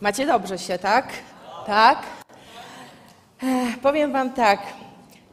Macie 0.00 0.26
dobrze 0.26 0.58
się, 0.58 0.78
tak? 0.78 1.08
Tak? 1.66 1.98
Ech, 3.42 3.78
powiem 3.78 4.12
Wam 4.12 4.32
tak. 4.32 4.60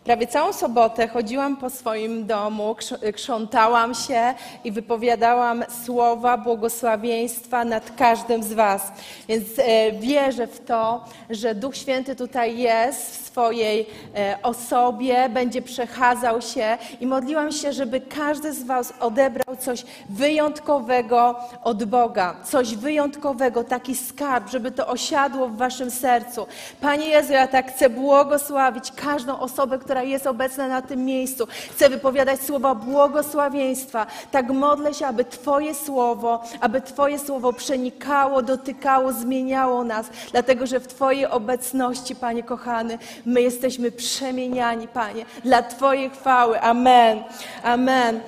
Prawie 0.06 0.28
całą 0.28 0.54
sobotę 0.54 1.08
chodziłam 1.08 1.58
po 1.58 1.70
swoim 1.70 2.26
domu, 2.26 2.76
krzątałam 3.14 3.96
się 3.96 4.34
i 4.64 4.72
wypowiadałam 4.72 5.64
słowa 5.86 6.38
błogosławieństwa 6.38 7.66
nad 7.66 7.92
każdym 7.98 8.44
z 8.44 8.54
Was. 8.54 8.92
Więc 9.28 9.46
e, 9.58 9.92
wierzę 9.92 10.48
w 10.48 10.66
to, 10.66 11.06
że 11.30 11.56
Duch 11.56 11.76
Święty 11.76 12.16
tutaj 12.16 12.58
jest 12.58 13.12
w 13.12 13.26
swojej 13.26 13.88
e, 14.16 14.38
osobie, 14.44 15.30
będzie 15.30 15.62
przechadzał 15.62 16.42
się 16.42 16.78
i 17.02 17.08
modliłam 17.08 17.52
się, 17.52 17.74
żeby 17.74 18.02
każdy 18.02 18.54
z 18.54 18.64
Was 18.64 18.94
odebrał 19.00 19.56
coś 19.60 19.84
wyjątkowego 20.10 21.36
od 21.64 21.84
Boga, 21.84 22.36
coś 22.44 22.76
wyjątkowego, 22.76 23.64
taki 23.64 23.96
skarb, 23.96 24.50
żeby 24.50 24.72
to 24.72 24.88
osiadło 24.88 25.48
w 25.48 25.58
Waszym 25.58 25.92
sercu. 25.92 26.48
Panie 26.82 27.06
Jezu, 27.06 27.34
ja 27.34 27.48
tak 27.48 27.72
chcę 27.74 27.90
błogosławić 27.90 28.92
każdą 28.92 29.40
osobę, 29.40 29.80
która 29.80 29.95
jest 30.04 30.28
obecna 30.28 30.68
na 30.68 30.82
tym 30.82 31.06
miejscu. 31.06 31.48
Chcę 31.72 31.90
wypowiadać 31.90 32.42
słowa 32.42 32.76
błogosławieństwa. 32.76 34.08
Tak 34.32 34.50
modlę 34.50 34.94
się, 34.94 35.08
aby 35.08 35.26
Twoje 35.26 35.76
słowo, 35.76 36.44
aby 36.62 36.82
Twoje 36.82 37.20
słowo 37.20 37.54
przenikało, 37.54 38.42
dotykało, 38.42 39.14
zmieniało 39.14 39.84
nas, 39.84 40.10
dlatego 40.32 40.68
że 40.68 40.80
w 40.80 40.88
Twojej 40.88 41.26
obecności, 41.26 42.16
Panie 42.16 42.44
kochany, 42.44 42.98
my 43.26 43.42
jesteśmy 43.42 43.92
przemieniani, 43.92 44.88
Panie, 44.88 45.26
dla 45.44 45.64
Twojej 45.64 46.10
chwały. 46.10 46.62
Amen. 46.62 47.24
Amen. 47.64 48.22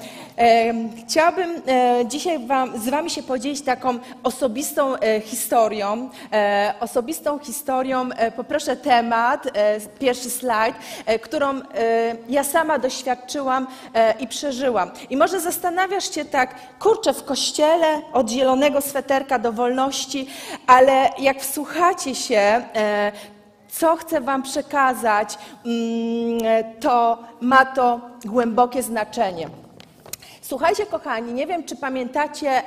Chciałabym 1.08 1.62
e, 1.68 2.06
dzisiaj 2.06 2.48
wam, 2.48 2.80
z 2.80 2.90
Wami 2.90 3.10
się 3.10 3.24
podzielić 3.24 3.62
taką 3.62 4.00
osobistą 4.24 4.96
e, 4.96 5.22
historią. 5.22 6.10
E, 6.34 6.74
osobistą 6.80 7.40
historią, 7.40 8.10
poproszę 8.36 8.76
temat, 8.76 9.48
pierwszy 10.00 10.30
slajd, 10.30 10.76
którą 11.22 11.57
ja 12.30 12.44
sama 12.44 12.80
doświadczyłam 12.80 13.68
i 14.20 14.28
przeżyłam. 14.28 14.92
I 15.10 15.18
może 15.18 15.40
zastanawiasz 15.40 16.16
się 16.16 16.26
tak, 16.26 16.56
kurczę, 16.80 17.14
w 17.14 17.24
kościele 17.24 18.02
od 18.14 18.30
zielonego 18.30 18.82
sweterka 18.82 19.40
do 19.40 19.52
wolności, 19.52 20.28
ale 20.68 21.10
jak 21.20 21.42
wsłuchacie 21.42 22.16
się, 22.16 22.62
co 23.70 23.96
chcę 23.96 24.22
Wam 24.22 24.44
przekazać, 24.44 25.38
mm, 25.66 26.64
to 26.80 27.18
ma 27.42 27.66
to 27.66 28.02
głębokie 28.26 28.84
znaczenie. 28.84 29.50
Słuchajcie, 30.42 30.86
kochani, 30.86 31.34
nie 31.34 31.48
wiem, 31.48 31.64
czy 31.64 31.76
pamiętacie 31.76 32.62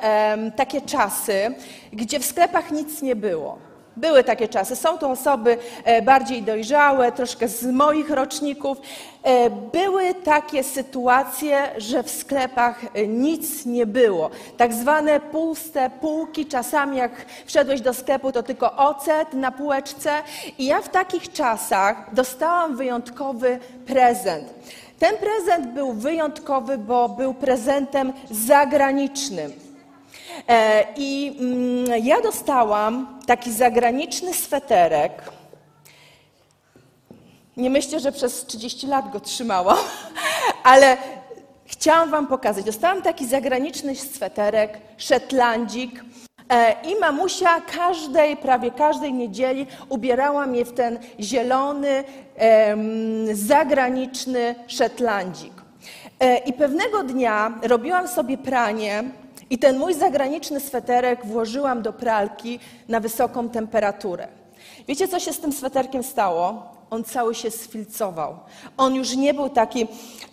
takie 0.57 0.81
czasy, 0.81 1.55
gdzie 1.93 2.21
w 2.21 2.25
sklepach 2.25 2.71
nic 2.71 3.03
nie 3.03 3.17
było. 3.17 3.70
Były 4.01 4.25
takie 4.25 4.49
czasy. 4.49 4.77
Są 4.77 4.99
to 4.99 5.11
osoby 5.11 5.59
e, 5.85 6.03
bardziej 6.03 6.43
dojrzałe, 6.43 7.13
troszkę 7.13 7.49
z 7.49 7.65
moich 7.67 8.11
roczników. 8.11 8.79
E, 9.23 9.51
były 9.51 10.15
takie 10.15 10.65
sytuacje, 10.65 11.69
że 11.77 12.03
w 12.03 12.11
sklepach 12.11 12.85
e, 12.95 13.07
nic 13.07 13.67
nie 13.67 13.87
było. 13.87 14.31
Tak 14.57 14.75
zwane 14.75 15.21
puste 15.21 15.91
półki. 16.01 16.47
Czasami 16.47 16.97
jak 16.97 17.13
wszedłeś 17.47 17.81
do 17.81 17.95
sklepu, 17.95 18.33
to 18.33 18.43
tylko 18.43 18.77
ocet 18.77 19.35
na 19.35 19.53
półeczce. 19.53 20.11
I 20.59 20.67
ja 20.67 20.83
w 20.83 20.89
takich 20.89 21.33
czasach 21.33 22.15
dostałam 22.15 22.77
wyjątkowy 22.77 23.59
prezent. 23.87 24.45
Ten 24.99 25.17
prezent 25.17 25.75
był 25.75 25.93
wyjątkowy, 25.93 26.79
bo 26.79 27.09
był 27.09 27.35
prezentem 27.35 28.13
zagranicznym. 28.31 29.70
E, 30.51 30.87
I 30.97 31.37
mm, 31.41 32.05
ja 32.05 32.21
dostałam 32.21 33.19
taki 33.27 33.53
zagraniczny 33.53 34.35
sweterek. 34.35 35.23
Nie 37.57 37.71
myślę, 37.71 38.01
że 38.01 38.13
przez 38.13 38.47
30 38.47 38.87
lat 38.87 39.13
go 39.13 39.21
trzymałam, 39.21 39.79
ale 40.63 40.97
chciałam 41.67 42.11
Wam 42.11 42.27
pokazać. 42.27 42.65
Dostałam 42.65 43.03
taki 43.03 43.27
zagraniczny 43.27 43.97
sweterek, 43.97 44.79
szetlandzik. 44.97 46.05
E, 46.49 46.77
I 46.83 47.01
mamusia 47.01 47.61
każdej, 47.61 48.37
prawie 48.37 48.71
każdej 48.71 49.13
niedzieli 49.13 49.67
ubierała 49.89 50.47
mnie 50.47 50.65
w 50.65 50.73
ten 50.73 50.99
zielony, 51.21 52.05
zagraniczny 53.33 54.55
szetlandzik. 54.67 55.53
E, 56.21 56.39
I 56.39 56.53
pewnego 56.53 57.03
dnia 57.03 57.53
robiłam 57.63 58.09
sobie 58.09 58.39
pranie 58.39 59.05
i 59.51 59.59
ten 59.59 59.79
mój 59.79 59.95
zagraniczny 59.95 60.61
sweterek 60.61 61.27
włożyłam 61.27 61.83
do 61.83 61.93
pralki 61.93 62.59
na 62.89 63.01
wysoką 63.01 63.49
temperaturę. 63.49 64.29
Wiecie, 64.89 65.09
co 65.09 65.21
się 65.21 65.33
z 65.33 65.41
tym 65.41 65.53
sweterkiem 65.53 66.03
stało? 66.03 66.63
On 66.91 67.05
cały 67.05 67.35
się 67.35 67.51
sfilcował. 67.51 68.39
On 68.77 68.95
już 68.95 69.17
nie 69.17 69.35
był 69.35 69.49
taki, 69.49 69.87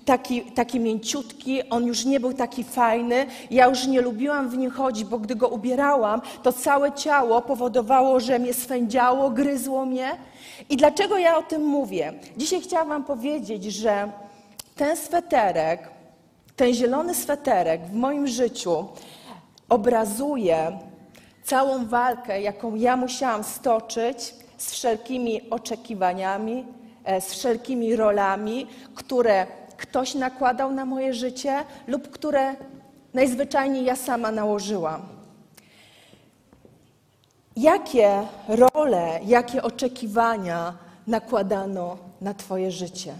taki, 0.06 0.42
taki 0.42 0.80
mięciutki, 0.80 1.70
on 1.70 1.86
już 1.86 2.06
nie 2.06 2.20
był 2.20 2.34
taki 2.34 2.64
fajny. 2.64 3.26
Ja 3.52 3.66
już 3.66 3.88
nie 3.88 4.02
lubiłam 4.02 4.50
w 4.50 4.58
nim 4.58 4.72
chodzić, 4.72 5.06
bo 5.06 5.20
gdy 5.20 5.36
go 5.36 5.48
ubierałam, 5.48 6.22
to 6.44 6.54
całe 6.54 6.92
ciało 6.92 7.42
powodowało, 7.42 8.20
że 8.20 8.40
mnie 8.40 8.54
swędziało, 8.54 9.30
gryzło 9.30 9.86
mnie. 9.86 10.18
I 10.70 10.78
dlaczego 10.78 11.18
ja 11.18 11.38
o 11.38 11.44
tym 11.44 11.66
mówię? 11.66 12.14
Dzisiaj 12.38 12.62
chciałam 12.62 12.90
Wam 12.90 13.04
powiedzieć, 13.04 13.64
że 13.64 14.12
ten 14.76 14.98
sweterek, 14.98 15.97
ten 16.58 16.74
zielony 16.74 17.16
sweterek 17.16 17.82
w 17.86 17.94
moim 17.94 18.28
życiu 18.28 18.86
obrazuje 19.70 20.80
całą 21.44 21.86
walkę, 21.86 22.42
jaką 22.42 22.76
ja 22.76 22.98
musiałam 22.98 23.44
stoczyć 23.44 24.34
z 24.58 24.72
wszelkimi 24.72 25.50
oczekiwaniami, 25.50 26.66
e, 27.04 27.22
z 27.22 27.34
wszelkimi 27.34 27.96
rolami, 27.96 28.68
które 28.96 29.48
ktoś 29.78 30.16
nakładał 30.16 30.72
na 30.72 30.86
moje 30.86 31.14
życie 31.14 31.64
lub 31.88 32.10
które 32.10 32.56
najzwyczajniej 33.14 33.86
ja 33.86 33.96
sama 33.96 34.32
nałożyłam. 34.32 35.02
Jakie 37.56 38.22
role, 38.48 39.20
jakie 39.26 39.64
oczekiwania 39.64 40.74
nakładano 41.08 41.98
na 42.22 42.34
Twoje 42.34 42.72
życie? 42.72 43.14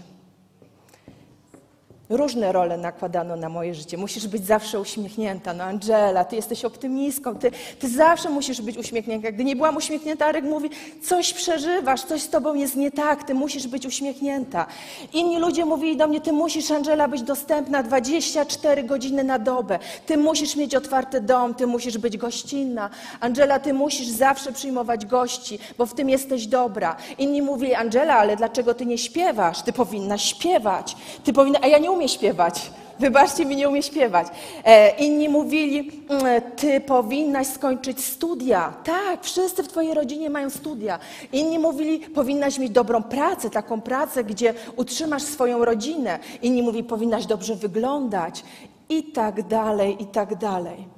Różne 2.10 2.52
role 2.52 2.78
nakładano 2.78 3.36
na 3.36 3.48
moje 3.48 3.74
życie. 3.74 3.96
Musisz 3.96 4.26
być 4.26 4.46
zawsze 4.46 4.80
uśmiechnięta. 4.80 5.54
No 5.54 5.64
Angela, 5.64 6.24
ty 6.24 6.36
jesteś 6.36 6.64
optymistką, 6.64 7.34
ty, 7.34 7.50
ty 7.78 7.88
zawsze 7.88 8.30
musisz 8.30 8.60
być 8.60 8.76
uśmiechnięta. 8.76 9.32
Gdy 9.32 9.44
nie 9.44 9.56
byłam 9.56 9.76
uśmiechnięta, 9.76 10.26
Arek 10.26 10.44
mówi, 10.44 10.70
coś 11.02 11.32
przeżywasz, 11.32 12.02
coś 12.02 12.22
z 12.22 12.30
tobą 12.30 12.54
jest 12.54 12.76
nie 12.76 12.90
tak, 12.90 13.24
ty 13.24 13.34
musisz 13.34 13.66
być 13.66 13.86
uśmiechnięta. 13.86 14.66
Inni 15.12 15.38
ludzie 15.38 15.64
mówili 15.64 15.96
do 15.96 16.06
mnie, 16.06 16.20
ty 16.20 16.32
musisz, 16.32 16.70
Angela, 16.70 17.08
być 17.08 17.22
dostępna 17.22 17.82
24 17.82 18.82
godziny 18.82 19.24
na 19.24 19.38
dobę. 19.38 19.78
Ty 20.06 20.16
musisz 20.16 20.56
mieć 20.56 20.74
otwarty 20.74 21.20
dom, 21.20 21.54
ty 21.54 21.66
musisz 21.66 21.98
być 21.98 22.16
gościnna. 22.16 22.90
Angela, 23.20 23.58
ty 23.58 23.72
musisz 23.72 24.08
zawsze 24.08 24.52
przyjmować 24.52 25.06
gości, 25.06 25.58
bo 25.78 25.86
w 25.86 25.94
tym 25.94 26.10
jesteś 26.10 26.46
dobra. 26.46 26.96
Inni 27.18 27.42
mówili, 27.42 27.74
Angela, 27.74 28.16
ale 28.16 28.36
dlaczego 28.36 28.74
ty 28.74 28.86
nie 28.86 28.98
śpiewasz? 28.98 29.62
Ty 29.62 29.72
powinnaś 29.72 30.22
śpiewać. 30.22 30.96
Ty 31.24 31.32
powinna... 31.32 31.58
A 31.62 31.66
ja 31.66 31.78
nie 31.78 31.97
umie 31.98 32.08
śpiewać. 32.08 32.70
Wybaczcie 32.98 33.46
mi, 33.46 33.56
nie 33.56 33.68
umie 33.68 33.82
śpiewać. 33.82 34.26
E, 34.64 34.96
inni 34.96 35.28
mówili, 35.28 35.90
mm, 36.08 36.42
ty 36.56 36.80
powinnaś 36.80 37.46
skończyć 37.46 38.04
studia. 38.04 38.74
Tak, 38.84 39.24
wszyscy 39.24 39.62
w 39.62 39.68
twojej 39.68 39.94
rodzinie 39.94 40.30
mają 40.30 40.50
studia. 40.50 40.98
Inni 41.32 41.58
mówili, 41.58 42.00
powinnaś 42.00 42.58
mieć 42.58 42.70
dobrą 42.72 43.02
pracę, 43.02 43.50
taką 43.50 43.80
pracę, 43.80 44.24
gdzie 44.24 44.54
utrzymasz 44.76 45.22
swoją 45.22 45.64
rodzinę. 45.64 46.18
Inni 46.42 46.62
mówili, 46.62 46.84
powinnaś 46.84 47.26
dobrze 47.26 47.54
wyglądać. 47.54 48.44
I 48.88 49.02
tak 49.02 49.42
dalej, 49.42 50.02
i 50.02 50.06
tak 50.06 50.34
dalej. 50.36 50.97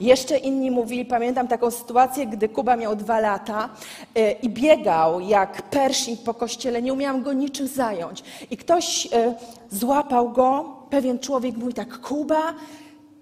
Jeszcze 0.00 0.38
inni 0.38 0.70
mówili, 0.70 1.04
pamiętam 1.04 1.48
taką 1.48 1.70
sytuację, 1.70 2.26
gdy 2.26 2.48
Kuba 2.48 2.76
miał 2.76 2.96
dwa 2.96 3.20
lata 3.20 3.68
e, 4.14 4.32
i 4.32 4.48
biegał 4.48 5.20
jak 5.20 5.62
Pershing 5.62 6.20
po 6.20 6.34
kościele, 6.34 6.82
nie 6.82 6.92
umiałam 6.92 7.22
go 7.22 7.32
niczym 7.32 7.66
zająć. 7.66 8.22
I 8.50 8.56
ktoś 8.56 9.08
e, 9.12 9.34
złapał 9.70 10.30
go, 10.30 10.76
pewien 10.90 11.18
człowiek 11.18 11.56
mówi 11.56 11.74
tak, 11.74 12.00
Kuba, 12.00 12.54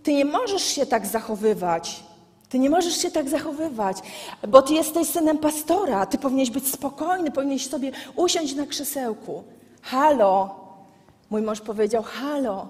ty 0.02 0.12
nie 0.12 0.24
możesz 0.24 0.64
się 0.64 0.86
tak 0.86 1.06
zachowywać. 1.06 2.04
Ty 2.48 2.58
nie 2.58 2.70
możesz 2.70 2.96
się 2.96 3.10
tak 3.10 3.28
zachowywać, 3.28 3.96
bo 4.48 4.62
ty 4.62 4.74
jesteś 4.74 5.08
synem 5.08 5.38
pastora. 5.38 6.06
Ty 6.06 6.18
powinieneś 6.18 6.50
być 6.50 6.68
spokojny, 6.68 7.30
powinieneś 7.30 7.66
sobie 7.66 7.92
usiąść 8.16 8.54
na 8.54 8.66
krzesełku. 8.66 9.42
Halo, 9.82 10.54
mój 11.30 11.42
mąż 11.42 11.60
powiedział: 11.60 12.02
Halo, 12.02 12.68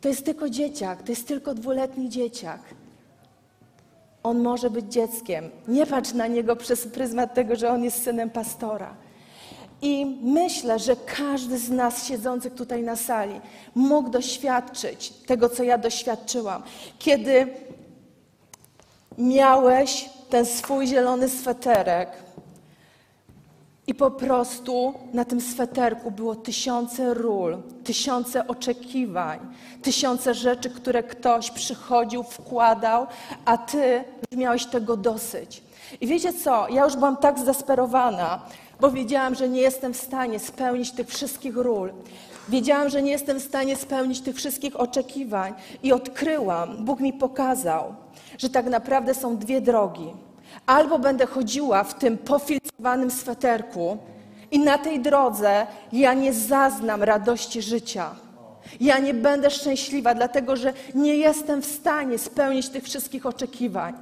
to 0.00 0.08
jest 0.08 0.24
tylko 0.24 0.50
dzieciak, 0.50 1.02
to 1.02 1.12
jest 1.12 1.28
tylko 1.28 1.54
dwuletni 1.54 2.08
dzieciak. 2.08 2.60
On 4.28 4.38
może 4.38 4.70
być 4.70 4.92
dzieckiem. 4.92 5.50
Nie 5.68 5.86
patrz 5.86 6.12
na 6.12 6.26
niego 6.26 6.56
przez 6.56 6.86
pryzmat 6.86 7.34
tego, 7.34 7.56
że 7.56 7.70
on 7.70 7.84
jest 7.84 8.02
synem 8.02 8.30
pastora. 8.30 8.94
I 9.82 10.18
myślę, 10.22 10.78
że 10.78 10.96
każdy 10.96 11.58
z 11.58 11.70
nas 11.70 12.06
siedzących 12.06 12.54
tutaj 12.54 12.82
na 12.82 12.96
sali 12.96 13.40
mógł 13.74 14.10
doświadczyć 14.10 15.10
tego, 15.10 15.48
co 15.48 15.62
ja 15.62 15.78
doświadczyłam. 15.78 16.62
Kiedy 16.98 17.46
miałeś 19.18 20.10
ten 20.30 20.46
swój 20.46 20.86
zielony 20.86 21.28
sweterek 21.28 22.08
i 23.88 23.94
po 23.94 24.10
prostu 24.10 24.94
na 25.12 25.24
tym 25.24 25.40
sweterku 25.40 26.10
było 26.10 26.36
tysiące 26.36 27.14
ról, 27.14 27.62
tysiące 27.84 28.46
oczekiwań, 28.48 29.38
tysiące 29.82 30.34
rzeczy, 30.34 30.70
które 30.70 31.02
ktoś 31.02 31.50
przychodził, 31.50 32.22
wkładał, 32.22 33.06
a 33.44 33.58
ty 33.58 34.04
już 34.30 34.40
miałeś 34.40 34.66
tego 34.66 34.96
dosyć. 34.96 35.62
I 36.00 36.06
wiecie 36.06 36.32
co? 36.32 36.68
Ja 36.68 36.84
już 36.84 36.96
byłam 36.96 37.16
tak 37.16 37.38
zdesperowana, 37.38 38.42
bo 38.80 38.90
wiedziałam, 38.90 39.34
że 39.34 39.48
nie 39.48 39.60
jestem 39.60 39.94
w 39.94 39.96
stanie 39.96 40.38
spełnić 40.38 40.92
tych 40.92 41.08
wszystkich 41.08 41.56
ról. 41.56 41.92
Wiedziałam, 42.48 42.88
że 42.88 43.02
nie 43.02 43.10
jestem 43.10 43.40
w 43.40 43.42
stanie 43.42 43.76
spełnić 43.76 44.20
tych 44.20 44.36
wszystkich 44.36 44.80
oczekiwań 44.80 45.54
i 45.82 45.92
odkryłam, 45.92 46.84
Bóg 46.84 47.00
mi 47.00 47.12
pokazał, 47.12 47.94
że 48.38 48.48
tak 48.48 48.66
naprawdę 48.66 49.14
są 49.14 49.36
dwie 49.36 49.60
drogi. 49.60 50.27
Albo 50.66 50.98
będę 50.98 51.26
chodziła 51.26 51.84
w 51.84 51.94
tym 51.94 52.18
pofiltrowanym 52.18 53.10
sweterku 53.10 53.98
i 54.50 54.58
na 54.58 54.78
tej 54.78 55.00
drodze 55.00 55.66
ja 55.92 56.14
nie 56.14 56.32
zaznam 56.32 57.02
radości 57.02 57.62
życia. 57.62 58.10
Ja 58.80 58.98
nie 58.98 59.14
będę 59.14 59.50
szczęśliwa, 59.50 60.14
dlatego 60.14 60.56
że 60.56 60.72
nie 60.94 61.16
jestem 61.16 61.62
w 61.62 61.66
stanie 61.66 62.18
spełnić 62.18 62.68
tych 62.68 62.84
wszystkich 62.84 63.26
oczekiwań. 63.26 63.94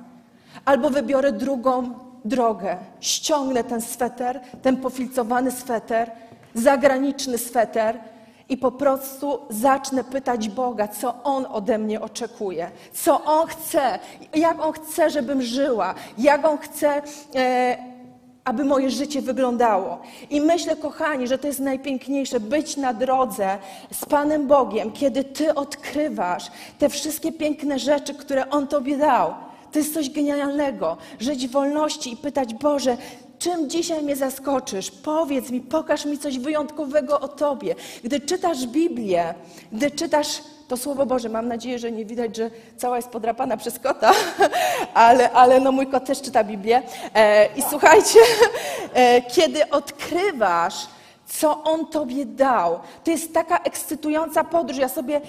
Albo 0.64 0.90
wybiorę 0.90 1.32
drugą 1.32 1.90
drogę. 2.24 2.76
Ściągnę 3.00 3.64
ten 3.64 3.80
sweter, 3.80 4.40
ten 4.62 4.76
pofilcowany 4.76 5.50
sweter, 5.50 6.10
zagraniczny 6.54 7.38
sweter 7.38 7.98
i 8.48 8.56
po 8.56 8.72
prostu 8.72 9.38
zacznę 9.50 10.04
pytać 10.04 10.48
Boga, 10.48 10.88
co 10.88 11.22
On 11.24 11.46
ode 11.50 11.78
mnie 11.78 12.00
oczekuje, 12.00 12.70
co 12.92 13.24
On 13.24 13.46
chce, 13.46 13.98
jak 14.34 14.60
On 14.60 14.72
chce, 14.72 15.10
żebym 15.10 15.42
żyła, 15.42 15.94
jak 16.18 16.44
On 16.44 16.58
chce. 16.58 17.02
E, 17.34 17.96
aby 18.44 18.64
moje 18.64 18.90
życie 18.90 19.22
wyglądało. 19.22 19.98
I 20.30 20.40
myślę, 20.40 20.76
kochani, 20.76 21.26
że 21.26 21.38
to 21.38 21.46
jest 21.46 21.60
najpiękniejsze 21.60 22.40
być 22.40 22.76
na 22.76 22.94
drodze 22.94 23.58
z 23.92 24.04
Panem 24.04 24.46
Bogiem, 24.46 24.92
kiedy 24.92 25.24
Ty 25.24 25.54
odkrywasz 25.54 26.50
te 26.78 26.88
wszystkie 26.88 27.32
piękne 27.32 27.78
rzeczy, 27.78 28.14
które 28.14 28.50
On 28.50 28.66
Tobie 28.66 28.96
dał. 28.96 29.34
To 29.72 29.78
jest 29.78 29.94
coś 29.94 30.10
genialnego. 30.10 30.96
Żyć 31.20 31.48
w 31.48 31.50
wolności 31.50 32.12
i 32.12 32.16
pytać, 32.16 32.54
Boże, 32.54 32.96
czym 33.38 33.70
dzisiaj 33.70 34.02
mnie 34.02 34.16
zaskoczysz? 34.16 34.90
Powiedz 34.90 35.50
mi, 35.50 35.60
pokaż 35.60 36.04
mi 36.04 36.18
coś 36.18 36.38
wyjątkowego 36.38 37.20
o 37.20 37.28
Tobie. 37.28 37.74
Gdy 38.04 38.20
czytasz 38.20 38.66
Biblię, 38.66 39.34
gdy 39.72 39.90
czytasz 39.90 40.42
to 40.68 40.76
Słowo 40.76 41.06
Boże, 41.06 41.28
mam 41.28 41.48
nadzieję, 41.48 41.78
że 41.78 41.92
nie 41.92 42.04
widać, 42.04 42.36
że 42.36 42.50
cała 42.76 42.96
jest 42.96 43.08
podrapana 43.08 43.56
przez 43.56 43.78
kota, 43.78 44.12
ale, 44.94 45.30
ale 45.30 45.60
no 45.60 45.72
mój 45.72 45.86
kot 45.86 46.04
też 46.04 46.22
czyta 46.22 46.44
Biblię. 46.44 46.82
E, 47.14 47.46
I 47.56 47.62
słuchajcie, 47.70 48.18
e, 48.94 49.22
kiedy 49.22 49.70
odkrywasz, 49.70 50.86
co 51.26 51.64
On 51.64 51.86
Tobie 51.86 52.26
dał. 52.26 52.80
To 53.04 53.10
jest 53.10 53.34
taka 53.34 53.58
ekscytująca 53.58 54.44
podróż. 54.44 54.78
Ja 54.78 54.88
sobie 54.88 55.20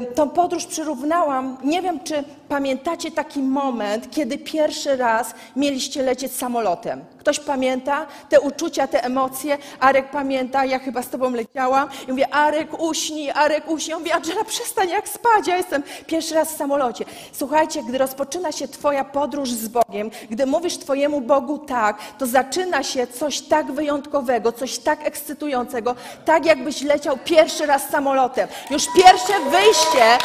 y, 0.00 0.14
tą 0.14 0.30
podróż 0.30 0.66
przyrównałam. 0.66 1.56
Nie 1.64 1.82
wiem, 1.82 2.00
czy 2.00 2.24
pamiętacie 2.48 3.10
taki 3.10 3.42
moment, 3.42 4.10
kiedy 4.10 4.38
pierwszy 4.38 4.96
raz 4.96 5.34
mieliście 5.56 6.02
lecieć 6.02 6.32
samolotem. 6.32 7.04
Ktoś 7.26 7.40
pamięta 7.40 8.06
te 8.28 8.40
uczucia, 8.40 8.86
te 8.86 9.04
emocje? 9.04 9.58
Arek 9.80 10.10
pamięta, 10.10 10.64
ja 10.64 10.78
chyba 10.78 11.02
z 11.02 11.08
Tobą 11.08 11.30
leciałam. 11.30 11.88
I 12.08 12.10
mówię, 12.10 12.34
Arek 12.34 12.80
uśnij, 12.80 13.30
Arek 13.30 13.68
uśnij. 13.68 13.90
Ja 13.90 13.98
mówię, 13.98 14.14
Angela, 14.14 14.44
przestań 14.44 14.88
jak 14.88 15.08
spać, 15.08 15.46
ja 15.46 15.56
jestem 15.56 15.82
pierwszy 16.06 16.34
raz 16.34 16.52
w 16.52 16.56
samolocie. 16.56 17.04
Słuchajcie, 17.32 17.82
gdy 17.82 17.98
rozpoczyna 17.98 18.52
się 18.52 18.68
Twoja 18.68 19.04
podróż 19.04 19.50
z 19.50 19.68
Bogiem, 19.68 20.10
gdy 20.30 20.46
mówisz 20.46 20.78
Twojemu 20.78 21.20
Bogu 21.20 21.58
tak, 21.58 21.98
to 22.18 22.26
zaczyna 22.26 22.82
się 22.82 23.06
coś 23.06 23.40
tak 23.40 23.72
wyjątkowego, 23.72 24.52
coś 24.52 24.78
tak 24.78 25.06
ekscytującego, 25.06 25.94
tak 26.24 26.46
jakbyś 26.46 26.82
leciał 26.82 27.18
pierwszy 27.24 27.66
raz 27.66 27.90
samolotem. 27.90 28.48
Już 28.70 28.86
pierwsze 28.94 29.32
wyjście 29.50 30.18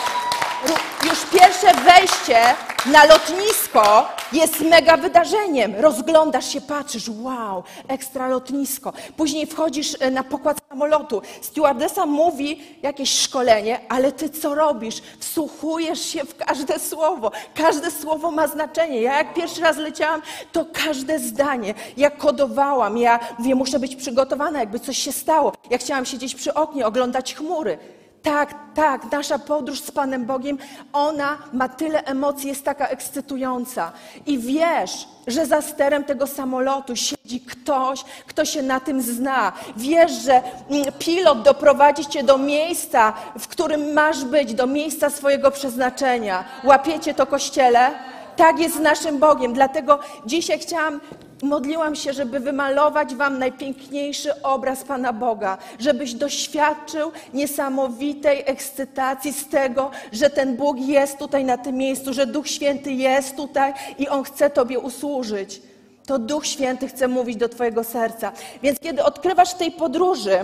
już 1.04 1.26
pierwsze 1.26 1.74
wejście 1.74 2.38
na 2.86 3.06
lotnisko 3.06 4.10
jest 4.34 4.60
mega 4.60 4.98
wydarzeniem. 4.98 5.76
Rozglądasz 5.76 6.54
się, 6.54 6.62
patrzysz, 6.62 7.10
wow, 7.10 7.64
ekstra 7.88 8.28
lotnisko. 8.28 8.94
Później 9.18 9.48
wchodzisz 9.48 9.96
e, 10.00 10.12
na 10.12 10.24
pokład 10.24 10.58
samolotu. 10.70 11.22
Stewardesa 11.42 12.06
mówi 12.06 12.64
jakieś 12.82 13.20
szkolenie, 13.20 13.80
ale 13.90 14.12
ty 14.12 14.30
co 14.30 14.56
robisz? 14.56 15.02
Wsłuchujesz 15.20 16.02
się 16.06 16.24
w 16.24 16.36
każde 16.36 16.80
słowo. 16.80 17.32
Każde 17.56 17.92
słowo 17.92 18.32
ma 18.32 18.48
znaczenie. 18.48 19.02
Ja 19.02 19.18
jak 19.18 19.34
pierwszy 19.34 19.62
raz 19.62 19.78
leciałam, 19.78 20.22
to 20.52 20.66
każde 20.74 21.20
zdanie. 21.20 21.74
Ja 21.98 22.10
kodowałam, 22.10 22.98
ja 22.98 23.20
mówię, 23.40 23.56
muszę 23.56 23.80
być 23.80 23.96
przygotowana, 23.96 24.60
jakby 24.60 24.80
coś 24.80 24.98
się 24.98 25.12
stało. 25.12 25.54
Ja 25.70 25.78
chciałam 25.78 26.06
siedzieć 26.06 26.36
przy 26.36 26.54
oknie, 26.54 26.86
oglądać 26.86 27.36
chmury. 27.36 27.78
Tak, 28.24 28.56
tak, 28.76 29.12
nasza 29.12 29.40
podróż 29.40 29.80
z 29.80 29.92
Panem 29.92 30.26
Bogiem, 30.26 30.58
ona 30.94 31.38
ma 31.54 31.70
tyle 31.70 32.04
emocji, 32.04 32.50
jest 32.50 32.66
taka 32.66 32.88
ekscytująca. 32.88 33.92
I 34.26 34.40
wiesz, 34.40 35.08
że 35.28 35.46
za 35.46 35.62
sterem 35.62 36.04
tego 36.04 36.28
samolotu 36.28 36.96
siedzi 36.96 37.40
ktoś, 37.40 38.04
kto 38.28 38.46
się 38.46 38.62
na 38.64 38.80
tym 38.80 39.02
zna. 39.02 39.54
Wiesz, 39.78 40.12
że 40.12 40.42
mm, 40.70 40.86
pilot 41.00 41.42
doprowadzi 41.42 42.06
cię 42.06 42.24
do 42.24 42.38
miejsca, 42.38 43.14
w 43.40 43.48
którym 43.48 43.94
masz 43.94 44.26
być, 44.26 44.54
do 44.54 44.68
miejsca 44.68 45.10
swojego 45.10 45.52
przeznaczenia. 45.52 46.44
Łapiecie 46.64 47.14
to, 47.14 47.26
kościele? 47.26 47.92
Tak 48.36 48.60
jest 48.60 48.76
z 48.76 48.80
naszym 48.80 49.20
Bogiem. 49.20 49.54
Dlatego 49.54 50.00
dzisiaj 50.26 50.60
chciałam 50.60 51.00
modliłam 51.44 51.96
się, 51.96 52.14
żeby 52.14 52.40
wymalować 52.40 53.16
Wam 53.16 53.40
najpiękniejszy 53.40 54.42
obraz 54.42 54.84
Pana 54.84 55.14
Boga, 55.14 55.58
żebyś 55.80 56.14
doświadczył 56.14 57.12
niesamowitej 57.34 58.44
ekscytacji 58.46 59.34
z 59.34 59.50
tego, 59.50 59.92
że 60.12 60.30
ten 60.30 60.58
Bóg 60.58 60.78
jest 60.80 61.18
tutaj 61.18 61.46
na 61.46 61.58
tym 61.58 61.76
miejscu, 61.76 62.14
że 62.14 62.26
Duch 62.26 62.48
Święty 62.48 62.92
jest 62.92 63.36
tutaj 63.36 63.74
i 63.98 64.10
On 64.10 64.24
chce 64.24 64.50
Tobie 64.50 64.80
usłużyć. 64.80 65.62
To 66.06 66.20
Duch 66.20 66.46
Święty 66.46 66.88
chce 66.88 67.08
mówić 67.08 67.36
do 67.38 67.50
Twojego 67.50 67.84
serca. 67.84 68.32
Więc 68.64 68.80
kiedy 68.80 69.04
odkrywasz 69.04 69.52
w 69.52 69.58
tej 69.58 69.72
podróży, 69.72 70.40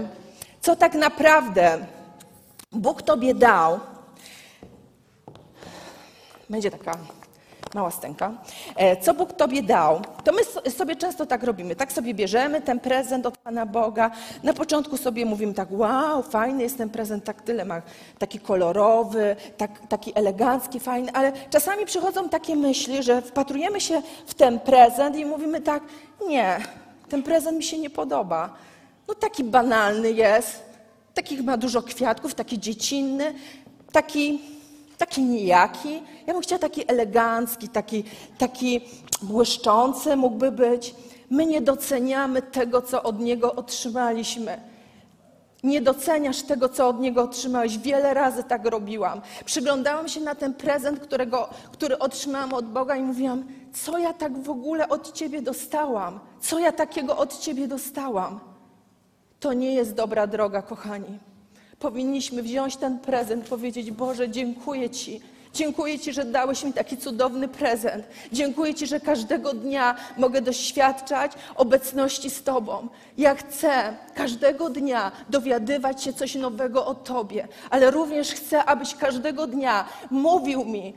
co 0.61 0.75
tak 0.75 0.93
naprawdę 0.93 1.77
Bóg 2.71 3.01
Tobie 3.01 3.33
dał, 3.33 3.79
będzie 6.49 6.71
taka 6.71 6.97
mała 7.73 7.91
stęka. 7.91 8.31
E, 8.75 8.97
co 8.97 9.13
Bóg 9.13 9.33
Tobie 9.33 9.63
dał, 9.63 10.01
to 10.23 10.31
my 10.31 10.71
sobie 10.71 10.95
często 10.95 11.25
tak 11.25 11.43
robimy. 11.43 11.75
Tak 11.75 11.91
sobie 11.91 12.13
bierzemy 12.13 12.61
ten 12.61 12.79
prezent 12.79 13.25
od 13.25 13.37
Pana 13.37 13.65
Boga. 13.65 14.11
Na 14.43 14.53
początku 14.53 14.97
sobie 14.97 15.25
mówimy 15.25 15.53
tak, 15.53 15.71
wow, 15.71 16.23
fajny 16.23 16.63
jest 16.63 16.77
ten 16.77 16.89
prezent, 16.89 17.23
tak 17.23 17.41
tyle 17.41 17.65
ma, 17.65 17.81
taki 18.19 18.39
kolorowy, 18.39 19.35
tak, 19.57 19.87
taki 19.87 20.11
elegancki, 20.15 20.79
fajny, 20.79 21.11
ale 21.11 21.31
czasami 21.49 21.85
przychodzą 21.85 22.29
takie 22.29 22.55
myśli, 22.55 23.03
że 23.03 23.21
wpatrujemy 23.21 23.81
się 23.81 24.01
w 24.27 24.33
ten 24.33 24.59
prezent 24.59 25.15
i 25.15 25.25
mówimy 25.25 25.61
tak, 25.61 25.83
nie, 26.27 26.59
ten 27.09 27.23
prezent 27.23 27.57
mi 27.57 27.63
się 27.63 27.77
nie 27.77 27.89
podoba. 27.89 28.53
No 29.07 29.15
taki 29.15 29.43
banalny 29.43 30.11
jest, 30.11 30.63
takich 31.13 31.43
ma 31.43 31.57
dużo 31.57 31.81
kwiatków, 31.81 32.35
taki 32.35 32.59
dziecinny, 32.59 33.33
taki 33.91 34.41
taki 34.97 35.23
nijaki. 35.23 36.03
Ja 36.27 36.33
bym 36.33 36.41
chciała 36.41 36.59
taki 36.59 36.91
elegancki, 36.91 37.69
taki, 37.69 38.03
taki 38.37 38.81
błyszczący 39.21 40.15
mógłby 40.15 40.51
być. 40.51 40.95
My 41.29 41.45
nie 41.45 41.61
doceniamy 41.61 42.41
tego, 42.41 42.81
co 42.81 43.03
od 43.03 43.19
Niego 43.19 43.55
otrzymaliśmy. 43.55 44.61
Nie 45.63 45.81
doceniasz 45.81 46.41
tego, 46.41 46.69
co 46.69 46.87
od 46.87 46.99
Niego 46.99 47.23
otrzymałeś. 47.23 47.77
Wiele 47.77 48.13
razy 48.13 48.43
tak 48.43 48.65
robiłam. 48.65 49.21
Przyglądałam 49.45 50.07
się 50.07 50.21
na 50.21 50.35
ten 50.35 50.53
prezent, 50.53 50.99
którego, 50.99 51.49
który 51.71 51.99
otrzymałam 51.99 52.53
od 52.53 52.65
Boga 52.65 52.95
i 52.95 53.01
mówiłam, 53.01 53.45
co 53.73 53.97
ja 53.97 54.13
tak 54.13 54.43
w 54.43 54.49
ogóle 54.49 54.89
od 54.89 55.13
Ciebie 55.13 55.41
dostałam? 55.41 56.19
Co 56.39 56.59
ja 56.59 56.71
takiego 56.71 57.17
od 57.17 57.39
Ciebie 57.39 57.67
dostałam? 57.67 58.39
To 59.39 59.53
nie 59.53 59.73
jest 59.73 59.93
dobra 59.93 60.27
droga, 60.27 60.61
kochani. 60.61 61.19
Powinniśmy 61.79 62.43
wziąć 62.43 62.75
ten 62.75 62.99
prezent, 62.99 63.47
powiedzieć: 63.47 63.91
Boże, 63.91 64.29
dziękuję 64.29 64.89
Ci. 64.89 65.21
Dziękuję 65.53 65.99
Ci, 65.99 66.13
że 66.13 66.25
dałeś 66.25 66.63
mi 66.63 66.73
taki 66.73 66.97
cudowny 66.97 67.47
prezent. 67.47 68.05
Dziękuję 68.31 68.75
Ci, 68.75 68.87
że 68.87 68.99
każdego 68.99 69.53
dnia 69.53 69.95
mogę 70.17 70.41
doświadczać 70.41 71.31
obecności 71.55 72.29
z 72.29 72.43
Tobą. 72.43 72.87
Ja 73.17 73.35
chcę 73.35 73.97
każdego 74.13 74.69
dnia 74.69 75.11
dowiadywać 75.29 76.03
się 76.03 76.13
coś 76.13 76.35
nowego 76.35 76.85
o 76.85 76.95
Tobie, 76.95 77.47
ale 77.69 77.91
również 77.91 78.31
chcę, 78.31 78.65
abyś 78.65 78.95
każdego 78.95 79.47
dnia 79.47 79.85
mówił 80.11 80.65
mi, 80.65 80.93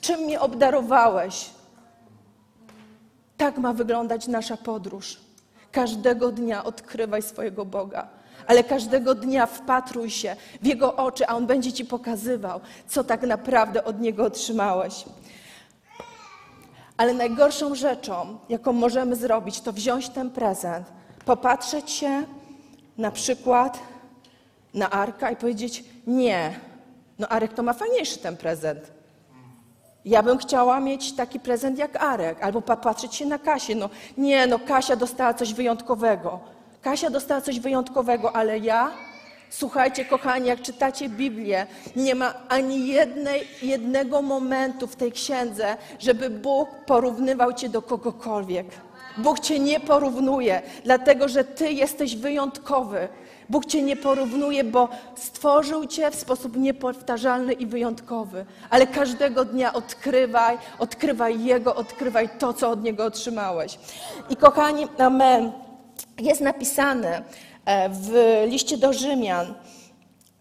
czym 0.00 0.20
mnie 0.20 0.40
obdarowałeś. 0.40 1.50
Tak 3.36 3.58
ma 3.58 3.72
wyglądać 3.72 4.28
nasza 4.28 4.56
podróż. 4.56 5.20
Każdego 5.72 6.32
dnia 6.32 6.64
odkrywaj 6.64 7.22
swojego 7.22 7.64
Boga 7.64 8.17
ale 8.48 8.64
każdego 8.64 9.14
dnia 9.14 9.46
wpatruj 9.46 10.10
się 10.10 10.36
w 10.62 10.66
Jego 10.66 10.96
oczy, 10.96 11.28
a 11.28 11.36
On 11.36 11.46
będzie 11.46 11.72
Ci 11.72 11.84
pokazywał, 11.84 12.60
co 12.86 13.04
tak 13.04 13.22
naprawdę 13.22 13.84
od 13.84 14.00
Niego 14.00 14.24
otrzymałeś. 14.24 15.04
Ale 16.96 17.14
najgorszą 17.14 17.74
rzeczą, 17.74 18.38
jaką 18.48 18.72
możemy 18.72 19.16
zrobić, 19.16 19.60
to 19.60 19.72
wziąć 19.72 20.08
ten 20.08 20.30
prezent, 20.30 20.86
popatrzeć 21.24 21.90
się 21.90 22.22
na 22.98 23.10
przykład 23.10 23.78
na 24.74 24.90
Arka 24.90 25.30
i 25.30 25.36
powiedzieć: 25.36 25.84
Nie, 26.06 26.60
no 27.18 27.28
Arek 27.28 27.52
to 27.52 27.62
ma 27.62 27.72
fajniejszy 27.72 28.18
ten 28.18 28.36
prezent. 28.36 28.92
Ja 30.04 30.22
bym 30.22 30.38
chciała 30.38 30.80
mieć 30.80 31.12
taki 31.12 31.40
prezent 31.40 31.78
jak 31.78 32.02
Arek, 32.02 32.42
albo 32.42 32.62
popatrzeć 32.62 33.14
się 33.14 33.26
na 33.26 33.38
Kasię. 33.38 33.74
No 33.74 33.90
nie, 34.18 34.46
no 34.46 34.58
Kasia 34.58 34.96
dostała 34.96 35.34
coś 35.34 35.54
wyjątkowego. 35.54 36.57
Kasia 36.88 37.10
dostała 37.10 37.40
coś 37.40 37.60
wyjątkowego, 37.60 38.36
ale 38.36 38.58
ja, 38.58 38.90
słuchajcie, 39.50 40.04
kochani, 40.04 40.48
jak 40.48 40.62
czytacie 40.62 41.08
Biblię, 41.08 41.66
nie 41.96 42.14
ma 42.14 42.34
ani 42.48 42.86
jednej, 42.86 43.48
jednego 43.62 44.22
momentu 44.22 44.86
w 44.86 44.96
tej 44.96 45.12
księdze, 45.12 45.76
żeby 45.98 46.30
Bóg 46.30 46.68
porównywał 46.86 47.52
cię 47.52 47.68
do 47.68 47.82
kogokolwiek. 47.82 48.66
Bóg 49.18 49.40
cię 49.40 49.58
nie 49.58 49.80
porównuje, 49.80 50.62
dlatego 50.84 51.28
że 51.28 51.44
ty 51.44 51.72
jesteś 51.72 52.16
wyjątkowy. 52.16 53.08
Bóg 53.48 53.66
cię 53.66 53.82
nie 53.82 53.96
porównuje, 53.96 54.64
bo 54.64 54.88
stworzył 55.16 55.86
cię 55.86 56.10
w 56.10 56.14
sposób 56.14 56.56
niepowtarzalny 56.56 57.52
i 57.52 57.66
wyjątkowy. 57.66 58.46
Ale 58.70 58.86
każdego 58.86 59.44
dnia 59.44 59.72
odkrywaj, 59.72 60.58
odkrywaj 60.78 61.44
Jego, 61.44 61.74
odkrywaj 61.74 62.28
to, 62.38 62.52
co 62.52 62.70
od 62.70 62.82
Niego 62.82 63.04
otrzymałeś. 63.04 63.78
I 64.30 64.36
kochani, 64.36 64.86
amen 64.98 65.67
jest 66.20 66.40
napisane 66.40 67.22
e, 67.64 67.88
w 67.88 68.42
liście 68.50 68.78
do 68.78 68.92
Rzymian, 68.92 69.54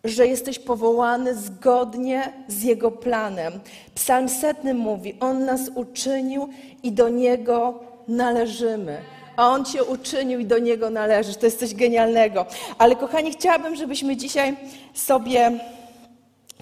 że 0.04 0.28
jesteś 0.28 0.60
powołany 0.60 1.36
zgodnie 1.36 2.34
z 2.48 2.64
Jego 2.64 2.92
planem. 2.92 3.60
Psalm 3.96 4.30
setny 4.30 4.74
mówi: 4.74 5.16
On 5.20 5.46
nas 5.46 5.62
uczynił 5.76 6.50
i 6.84 6.92
do 6.92 7.10
Niego 7.10 7.80
należymy. 8.08 9.02
A 9.36 9.50
On 9.50 9.66
Cię 9.66 9.84
uczynił 9.84 10.40
i 10.40 10.46
do 10.46 10.60
Niego 10.60 10.90
należysz. 10.90 11.38
To 11.38 11.46
jest 11.46 11.60
coś 11.60 11.74
genialnego. 11.74 12.46
Ale 12.78 12.96
kochani, 12.96 13.32
chciałabym, 13.32 13.76
żebyśmy 13.76 14.18
dzisiaj 14.18 14.56
sobie 14.94 15.60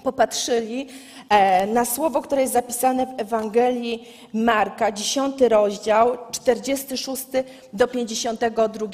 popatrzyli 0.02 0.88
na 1.66 1.84
słowo, 1.84 2.22
które 2.22 2.40
jest 2.40 2.52
zapisane 2.52 3.06
w 3.06 3.20
Ewangelii 3.20 4.08
Marka, 4.34 4.92
10 4.92 5.40
rozdział, 5.40 6.18
46 6.30 7.24
do 7.72 7.88
52 7.88 8.88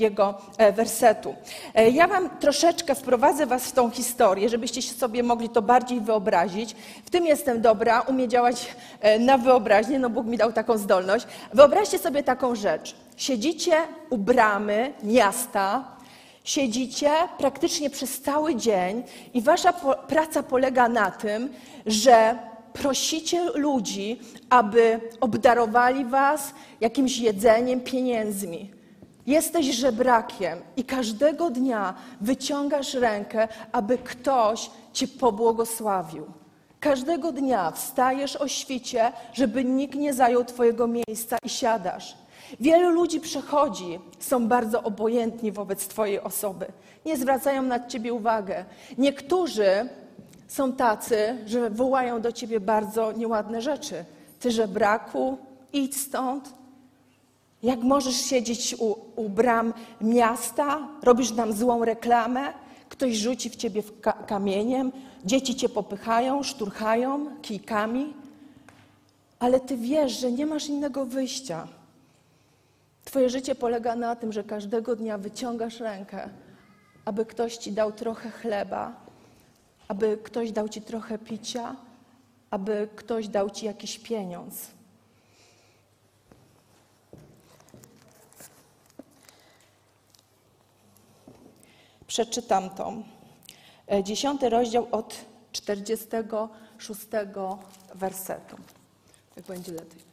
e, 0.59 0.73
wersetu. 0.73 1.35
E, 1.75 1.91
ja 1.91 2.09
Wam 2.09 2.31
troszeczkę 2.39 2.95
wprowadzę 2.95 3.47
Was 3.47 3.67
w 3.67 3.73
tą 3.73 3.91
historię, 3.91 4.49
żebyście 4.49 4.83
sobie 4.83 5.23
mogli 5.23 5.49
to 5.49 5.63
bardziej 5.63 6.01
wyobrazić. 6.01 6.77
W 7.05 7.11
tym 7.11 7.27
jestem 7.27 7.61
dobra, 7.61 8.01
umie 8.01 8.29
działać 8.29 8.69
na 9.21 9.39
wyobraźnię, 9.39 9.99
no 9.99 10.11
Bóg 10.11 10.27
mi 10.27 10.37
dał 10.37 10.53
taką 10.53 10.79
zdolność. 10.79 11.27
Wyobraźcie 11.53 11.99
sobie 11.99 12.23
taką 12.23 12.55
rzecz. 12.55 12.95
Siedzicie 13.17 13.73
u 14.11 14.19
bramy 14.19 14.93
miasta, 15.03 15.85
Siedzicie 16.45 17.11
praktycznie 17.39 17.91
przez 17.91 18.21
cały 18.21 18.57
dzień 18.57 19.03
i 19.35 19.43
wasza 19.43 19.73
praca 20.09 20.43
polega 20.43 20.89
na 20.89 21.11
tym, 21.11 21.53
że 21.87 22.39
prosicie 22.73 23.45
ludzi, 23.45 24.21
aby 24.51 25.01
obdarowali 25.21 26.05
was 26.05 26.55
jakimś 26.81 27.19
jedzeniem, 27.19 27.81
pieniędzmi. 27.81 28.71
Jesteś 29.27 29.67
żebrakiem 29.67 30.59
i 30.77 30.85
każdego 30.85 31.51
dnia 31.51 31.95
wyciągasz 32.21 32.95
rękę, 32.95 33.49
aby 33.73 33.99
ktoś 33.99 34.71
cię 34.93 35.09
pobłogosławił. 35.09 36.27
Każdego 36.81 37.33
dnia 37.33 37.71
wstajesz 37.71 38.37
o 38.37 38.49
świcie, 38.49 39.13
żeby 39.33 39.65
nikt 39.65 39.95
nie 39.95 40.15
zajął 40.15 40.45
twojego 40.45 40.87
miejsca 40.87 41.37
i 41.45 41.49
siadasz. 41.49 42.22
Wielu 42.61 42.91
ludzi 42.91 43.21
przechodzi, 43.21 43.99
są 44.19 44.49
bardzo 44.49 44.83
obojętni 44.83 45.53
wobec 45.53 45.89
Twojej 45.89 46.21
osoby, 46.21 46.67
nie 47.07 47.17
zwracają 47.17 47.63
na 47.63 47.87
Ciebie 47.87 48.13
uwagę. 48.13 48.65
Niektórzy 48.99 49.89
są 50.49 50.73
tacy, 50.73 51.39
że 51.47 51.71
wołają 51.71 52.21
do 52.21 52.33
Ciebie 52.33 52.61
bardzo 52.61 53.13
nieładne 53.13 53.63
rzeczy. 53.63 54.05
Ty, 54.41 54.51
że 54.51 54.69
braku, 54.69 55.39
idź 55.73 55.97
stąd. 56.01 56.55
Jak 57.63 57.83
możesz 57.83 58.15
siedzieć 58.15 58.77
u, 58.79 58.97
u 59.17 59.29
bram 59.29 59.75
miasta, 60.01 60.89
robisz 61.03 61.31
nam 61.31 61.53
złą 61.53 61.85
reklamę, 61.85 62.53
ktoś 62.89 63.15
rzuci 63.15 63.51
w 63.51 63.57
Ciebie 63.57 63.83
kamieniem, 64.27 64.93
dzieci 65.25 65.55
Cię 65.55 65.69
popychają, 65.69 66.43
szturchają 66.43 67.27
kijkami, 67.43 68.15
ale 69.39 69.61
Ty 69.61 69.77
wiesz, 69.77 70.21
że 70.21 70.33
nie 70.33 70.47
masz 70.47 70.69
innego 70.69 71.07
wyjścia. 71.07 71.69
Twoje 73.05 73.31
życie 73.31 73.55
polega 73.55 73.97
na 73.97 74.17
tym, 74.17 74.33
że 74.33 74.45
każdego 74.45 74.97
dnia 74.97 75.19
wyciągasz 75.19 75.81
rękę, 75.81 76.29
aby 77.05 77.27
ktoś 77.27 77.57
ci 77.57 77.73
dał 77.73 77.93
trochę 77.93 78.31
chleba, 78.31 78.93
aby 79.89 80.19
ktoś 80.23 80.53
dał 80.53 80.69
ci 80.69 80.83
trochę 80.83 81.19
picia, 81.19 81.77
aby 82.51 82.89
ktoś 82.97 83.29
dał 83.29 83.51
ci 83.51 83.67
jakiś 83.67 83.99
pieniądz. 83.99 84.69
Przeczytam 92.07 92.71
to. 92.71 92.93
E, 93.93 94.05
dziesiąty 94.05 94.49
rozdział 94.49 94.89
od 94.93 95.25
46 95.53 97.01
wersetu. 97.95 98.57
Jak 99.37 99.47
będzie 99.47 99.73
lepiej. 99.73 100.12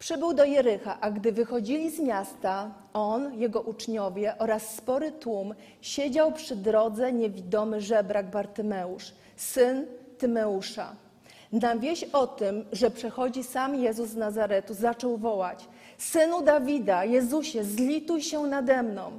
Przybył 0.00 0.34
do 0.34 0.44
Jericha, 0.44 1.00
a 1.00 1.10
gdy 1.10 1.32
wychodzili 1.32 1.90
z 1.90 2.00
miasta, 2.00 2.70
on, 2.92 3.34
jego 3.40 3.60
uczniowie 3.60 4.34
oraz 4.38 4.74
spory 4.74 5.12
tłum 5.12 5.54
siedział 5.80 6.32
przy 6.32 6.56
drodze 6.56 7.12
niewidomy 7.12 7.80
żebrak 7.80 8.30
Bartymeusz, 8.30 9.12
syn 9.36 9.86
Tymeusza. 10.18 10.92
Na 11.52 11.76
wieść 11.76 12.04
o 12.04 12.26
tym, 12.26 12.64
że 12.72 12.90
przechodzi 12.90 13.42
sam 13.44 13.74
Jezus 13.74 14.08
z 14.08 14.16
Nazaretu, 14.16 14.74
zaczął 14.74 15.16
wołać: 15.16 15.68
Synu 15.98 16.42
Dawida, 16.42 17.04
Jezusie, 17.04 17.64
zlituj 17.64 18.22
się 18.22 18.42
nade 18.42 18.82
mną. 18.82 19.10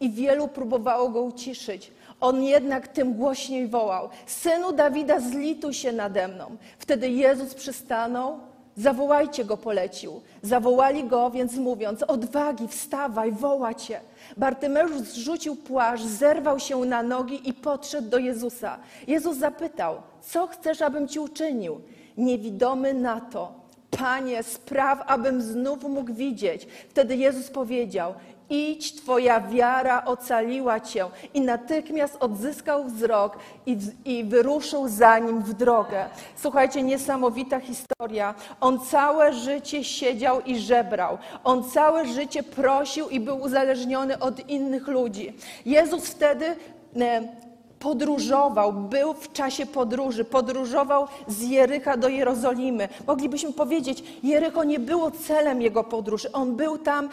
I 0.00 0.10
wielu 0.10 0.48
próbowało 0.48 1.08
go 1.08 1.22
uciszyć. 1.22 1.92
On 2.20 2.42
jednak 2.42 2.88
tym 2.88 3.14
głośniej 3.14 3.68
wołał: 3.68 4.08
Synu 4.26 4.72
Dawida, 4.72 5.20
zlituj 5.20 5.74
się 5.74 5.92
nade 5.92 6.28
mną. 6.28 6.56
Wtedy 6.78 7.08
Jezus 7.08 7.54
przystanął 7.54 8.49
Zawołajcie 8.76 9.44
go, 9.44 9.56
polecił. 9.56 10.20
Zawołali 10.42 11.04
go, 11.04 11.30
więc 11.30 11.56
mówiąc: 11.56 12.02
Odwagi, 12.02 12.68
wstawaj, 12.68 13.32
woła 13.32 13.74
cię. 13.74 14.00
Bartymeusz 14.36 14.98
zrzucił 15.00 15.56
płaszcz, 15.56 16.04
zerwał 16.04 16.58
się 16.58 16.80
na 16.80 17.02
nogi 17.02 17.48
i 17.48 17.52
podszedł 17.52 18.08
do 18.08 18.18
Jezusa. 18.18 18.78
Jezus 19.06 19.36
zapytał: 19.36 20.02
Co 20.20 20.46
chcesz, 20.46 20.82
abym 20.82 21.08
ci 21.08 21.18
uczynił? 21.18 21.80
Niewidomy 22.16 22.94
na 22.94 23.20
to: 23.20 23.52
Panie, 23.90 24.42
spraw, 24.42 25.02
abym 25.06 25.42
znów 25.42 25.82
mógł 25.82 26.14
widzieć. 26.14 26.66
Wtedy 26.88 27.16
Jezus 27.16 27.50
powiedział: 27.50 28.14
idź, 28.50 28.92
Twoja 28.94 29.40
wiara 29.40 30.04
ocaliła 30.04 30.80
Cię. 30.80 31.04
I 31.34 31.40
natychmiast 31.40 32.16
odzyskał 32.20 32.84
wzrok 32.84 33.38
i, 33.66 33.78
i 34.04 34.24
wyruszył 34.24 34.88
za 34.88 35.18
nim 35.18 35.42
w 35.42 35.54
drogę. 35.54 36.04
Słuchajcie, 36.36 36.82
niesamowita 36.82 37.60
historia. 37.60 38.34
On 38.60 38.80
całe 38.80 39.32
życie 39.32 39.84
siedział 39.84 40.40
i 40.40 40.58
żebrał. 40.58 41.18
On 41.44 41.64
całe 41.64 42.06
życie 42.06 42.42
prosił 42.42 43.08
i 43.08 43.20
był 43.20 43.40
uzależniony 43.40 44.18
od 44.18 44.48
innych 44.48 44.88
ludzi. 44.88 45.36
Jezus 45.66 46.06
wtedy 46.06 46.56
e, 46.96 47.22
podróżował, 47.78 48.72
był 48.72 49.14
w 49.14 49.32
czasie 49.32 49.66
podróży, 49.66 50.24
podróżował 50.24 51.06
z 51.28 51.42
Jericha 51.42 51.96
do 51.96 52.08
Jerozolimy. 52.08 52.88
Moglibyśmy 53.06 53.52
powiedzieć, 53.52 54.04
Jericho 54.22 54.64
nie 54.64 54.78
było 54.78 55.10
celem 55.10 55.62
jego 55.62 55.84
podróży. 55.84 56.32
On 56.32 56.56
był 56.56 56.78
tam 56.78 57.08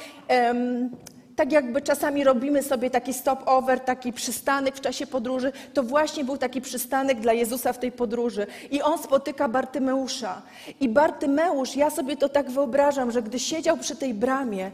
tak 1.38 1.52
jakby 1.52 1.82
czasami 1.82 2.24
robimy 2.24 2.64
sobie 2.64 2.90
taki 2.90 3.14
stop-over, 3.14 3.80
taki 3.80 4.14
przystanek 4.14 4.76
w 4.76 4.82
czasie 4.82 5.08
podróży, 5.08 5.52
to 5.74 5.84
właśnie 5.84 6.26
był 6.26 6.38
taki 6.38 6.62
przystanek 6.62 7.20
dla 7.20 7.34
Jezusa 7.34 7.74
w 7.74 7.80
tej 7.80 7.92
podróży. 7.92 8.48
I 8.72 8.82
on 8.82 8.98
spotyka 8.98 9.48
Bartymeusza. 9.48 10.42
I 10.80 10.90
Bartymeusz, 10.90 11.76
ja 11.76 11.90
sobie 11.90 12.18
to 12.18 12.30
tak 12.30 12.50
wyobrażam, 12.52 13.12
że 13.12 13.22
gdy 13.22 13.40
siedział 13.40 13.78
przy 13.78 13.96
tej 13.96 14.14
bramie, 14.14 14.72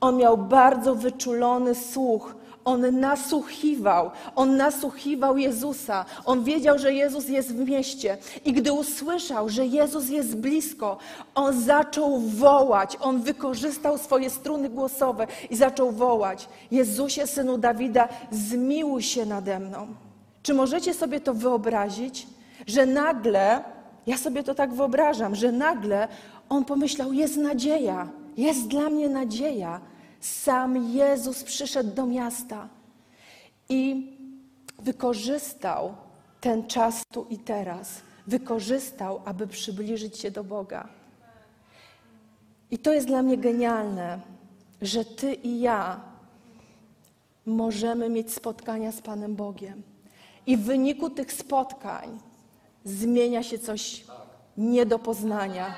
on 0.00 0.16
miał 0.16 0.38
bardzo 0.38 0.94
wyczulony 0.94 1.74
słuch. 1.74 2.34
On 2.64 3.00
nasłuchiwał, 3.00 4.10
on 4.36 4.56
nasłuchiwał 4.56 5.38
Jezusa. 5.38 6.04
On 6.24 6.44
wiedział, 6.44 6.78
że 6.78 6.94
Jezus 6.94 7.28
jest 7.28 7.56
w 7.56 7.68
mieście. 7.68 8.18
I 8.44 8.52
gdy 8.52 8.72
usłyszał, 8.72 9.48
że 9.48 9.66
Jezus 9.66 10.08
jest 10.08 10.36
blisko, 10.36 10.98
on 11.34 11.60
zaczął 11.60 12.18
wołać. 12.20 12.96
On 13.00 13.22
wykorzystał 13.22 13.98
swoje 13.98 14.30
struny 14.30 14.68
głosowe 14.68 15.26
i 15.50 15.56
zaczął 15.56 15.90
wołać: 15.90 16.48
Jezusie, 16.70 17.26
synu 17.26 17.58
Dawida, 17.58 18.08
zmiłuj 18.30 19.02
się 19.02 19.26
nade 19.26 19.58
mną. 19.58 19.86
Czy 20.42 20.54
możecie 20.54 20.94
sobie 20.94 21.20
to 21.20 21.34
wyobrazić, 21.34 22.26
że 22.66 22.86
nagle, 22.86 23.64
ja 24.06 24.18
sobie 24.18 24.42
to 24.42 24.54
tak 24.54 24.74
wyobrażam, 24.74 25.34
że 25.34 25.52
nagle 25.52 26.08
on 26.48 26.64
pomyślał: 26.64 27.12
Jest 27.12 27.36
nadzieja, 27.36 28.08
jest 28.36 28.68
dla 28.68 28.90
mnie 28.90 29.08
nadzieja. 29.08 29.80
Sam 30.20 30.92
Jezus 30.92 31.44
przyszedł 31.44 31.94
do 31.94 32.06
miasta 32.06 32.68
i 33.68 34.10
wykorzystał 34.78 35.94
ten 36.40 36.66
czas 36.66 37.02
tu 37.12 37.26
i 37.30 37.38
teraz. 37.38 38.02
Wykorzystał, 38.26 39.20
aby 39.24 39.46
przybliżyć 39.46 40.18
się 40.18 40.30
do 40.30 40.44
Boga. 40.44 40.88
I 42.70 42.78
to 42.78 42.92
jest 42.92 43.06
dla 43.06 43.22
mnie 43.22 43.38
genialne, 43.38 44.20
że 44.82 45.04
Ty 45.04 45.34
i 45.34 45.60
ja 45.60 46.00
możemy 47.46 48.08
mieć 48.08 48.32
spotkania 48.32 48.92
z 48.92 49.00
Panem 49.00 49.36
Bogiem. 49.36 49.82
I 50.46 50.56
w 50.56 50.64
wyniku 50.64 51.10
tych 51.10 51.32
spotkań 51.32 52.18
zmienia 52.84 53.42
się 53.42 53.58
coś 53.58 54.04
nie 54.56 54.86
do 54.86 54.98
poznania 54.98 55.74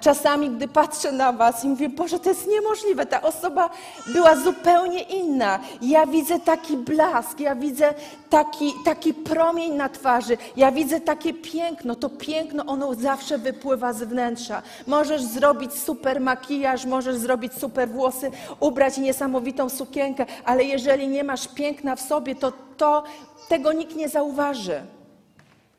Czasami, 0.00 0.50
gdy 0.50 0.68
patrzę 0.68 1.12
na 1.12 1.32
Was 1.32 1.64
i 1.64 1.68
mówię, 1.68 1.88
Boże, 1.88 2.18
to 2.18 2.28
jest 2.28 2.46
niemożliwe, 2.46 3.06
ta 3.06 3.22
osoba 3.22 3.70
była 4.06 4.36
zupełnie 4.36 5.02
inna. 5.02 5.58
Ja 5.82 6.06
widzę 6.06 6.40
taki 6.40 6.76
blask, 6.76 7.40
ja 7.40 7.54
widzę 7.54 7.94
taki, 8.30 8.72
taki 8.84 9.14
promień 9.14 9.72
na 9.74 9.88
twarzy, 9.88 10.36
ja 10.56 10.72
widzę 10.72 11.00
takie 11.00 11.34
piękno. 11.34 11.94
To 11.94 12.10
piękno, 12.10 12.64
ono 12.66 12.94
zawsze 12.94 13.38
wypływa 13.38 13.92
z 13.92 14.02
wnętrza. 14.02 14.62
Możesz 14.86 15.22
zrobić 15.22 15.74
super 15.74 16.20
makijaż, 16.20 16.84
możesz 16.84 17.16
zrobić 17.16 17.52
super 17.54 17.88
włosy, 17.88 18.30
ubrać 18.60 18.98
niesamowitą 18.98 19.68
sukienkę, 19.68 20.26
ale 20.44 20.64
jeżeli 20.64 21.08
nie 21.08 21.24
masz 21.24 21.48
piękna 21.48 21.96
w 21.96 22.00
sobie, 22.00 22.34
to, 22.34 22.52
to 22.76 23.02
tego 23.48 23.72
nikt 23.72 23.96
nie 23.96 24.08
zauważy. 24.08 24.82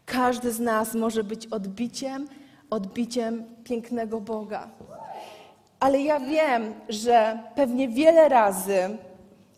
Każdy 0.06 0.52
z 0.52 0.60
nas 0.60 0.94
może 0.94 1.24
być 1.24 1.48
odbiciem 1.48 2.28
odbiciem 2.70 3.44
pięknego 3.64 4.22
Boga. 4.22 4.68
Ale 5.80 6.02
ja 6.02 6.20
wiem, 6.20 6.74
że 6.90 7.40
pewnie 7.56 7.88
wiele 7.88 8.30
razy 8.30 8.98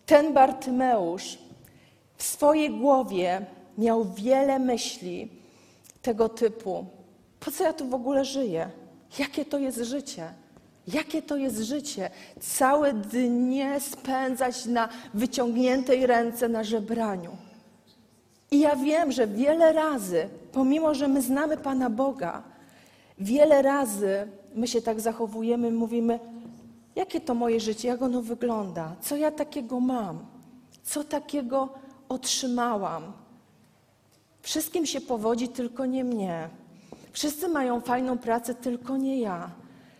ten 0.06 0.34
Bartymeusz 0.34 1.38
w 2.16 2.24
swojej 2.24 2.70
głowie 2.70 3.46
miał 3.78 4.06
wiele 4.06 4.60
myśli 4.60 5.30
tego 6.02 6.30
typu. 6.30 6.86
Po 7.40 7.52
co 7.52 7.64
ja 7.64 7.74
tu 7.74 7.88
w 7.88 7.94
ogóle 7.94 8.26
żyję? 8.26 8.70
Jakie 9.20 9.46
to 9.46 9.60
jest 9.60 9.78
życie? 9.78 10.34
Jakie 10.88 11.22
to 11.22 11.38
jest 11.38 11.58
życie? 11.58 12.10
Całe 12.40 12.94
dnie 12.94 13.80
spędzać 13.80 14.66
na 14.66 14.90
wyciągniętej 15.14 16.06
ręce 16.06 16.50
na 16.50 16.64
żebraniu. 16.64 17.38
I 18.52 18.60
ja 18.60 18.76
wiem, 18.76 19.12
że 19.12 19.28
wiele 19.28 19.74
razy, 19.74 20.30
pomimo 20.52 20.94
że 20.94 21.08
my 21.08 21.22
znamy 21.22 21.58
Pana 21.58 21.90
Boga, 21.90 22.44
Wiele 23.22 23.62
razy 23.62 24.28
my 24.56 24.68
się 24.68 24.82
tak 24.82 25.00
zachowujemy, 25.00 25.72
mówimy, 25.72 26.20
jakie 26.96 27.22
to 27.22 27.34
moje 27.34 27.60
życie, 27.60 27.88
jak 27.88 28.02
ono 28.02 28.22
wygląda, 28.22 28.96
co 29.02 29.16
ja 29.16 29.32
takiego 29.32 29.80
mam, 29.80 30.26
co 30.84 31.04
takiego 31.04 31.70
otrzymałam. 32.10 33.04
Wszystkim 34.42 34.86
się 34.86 35.02
powodzi, 35.02 35.48
tylko 35.48 35.86
nie 35.86 36.04
mnie. 36.04 36.50
Wszyscy 37.12 37.48
mają 37.48 37.82
fajną 37.82 38.18
pracę, 38.18 38.56
tylko 38.56 38.98
nie 38.98 39.20
ja. 39.20 39.50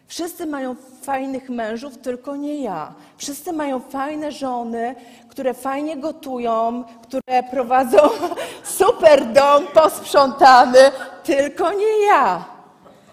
Wszyscy 0.08 0.46
mają 0.46 0.76
fajnych 1.02 1.50
mężów, 1.50 1.98
tylko 1.98 2.36
nie 2.36 2.62
ja. 2.62 2.94
Wszyscy 3.18 3.54
mają 3.54 3.80
fajne 3.80 4.32
żony, 4.32 4.96
które 5.30 5.54
fajnie 5.54 5.98
gotują, 5.98 6.84
które 7.04 7.44
prowadzą 7.52 7.98
super 8.80 9.34
dom 9.34 9.68
posprzątany, 9.74 10.80
tylko 11.24 11.74
nie 11.74 12.06
ja. 12.08 12.51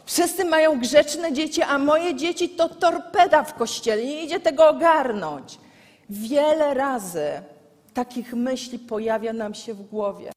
Wszyscy 0.08 0.44
mają 0.44 0.80
grzeczne 0.80 1.32
dzieci, 1.32 1.62
a 1.62 1.78
moje 1.78 2.14
dzieci 2.14 2.48
to 2.48 2.68
torpeda 2.68 3.42
w 3.42 3.54
kościele. 3.54 4.04
Nie 4.04 4.24
idzie 4.24 4.40
tego 4.40 4.68
ogarnąć. 4.68 5.58
Wiele 6.10 6.74
razy 6.74 7.30
takich 7.94 8.34
myśli 8.34 8.78
pojawia 8.78 9.32
nam 9.32 9.54
się 9.54 9.74
w 9.74 9.82
głowie. 9.82 10.32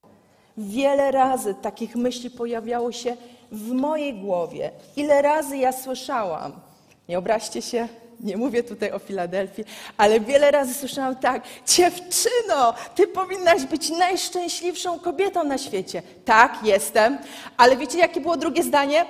Wiele 0.58 1.12
razy 1.12 1.56
takich 1.62 1.96
myśli 1.96 2.30
pojawiało 2.30 2.92
się 2.92 3.18
w 3.52 3.72
mojej 3.72 4.14
głowie. 4.14 4.72
Ile 4.96 5.22
razy 5.22 5.58
ja 5.58 5.72
słyszałam, 5.72 6.52
nie 7.10 7.18
obraźcie 7.18 7.62
się, 7.62 7.88
nie 8.20 8.38
mówię 8.38 8.64
tutaj 8.64 8.92
o 8.92 9.00
Filadelfii, 9.00 9.66
ale 9.98 10.20
wiele 10.20 10.52
razy 10.52 10.74
słyszałam 10.74 11.16
tak: 11.16 11.44
Dziewczyno, 11.68 12.74
ty 12.96 13.08
powinnaś 13.08 13.66
być 13.66 13.90
najszczęśliwszą 13.90 15.00
kobietą 15.00 15.44
na 15.44 15.58
świecie. 15.58 16.02
Tak, 16.26 16.60
jestem, 16.64 17.18
ale 17.58 17.78
wiecie, 17.78 18.00
jakie 18.00 18.22
było 18.22 18.38
drugie 18.38 18.64
zdanie? 18.64 19.06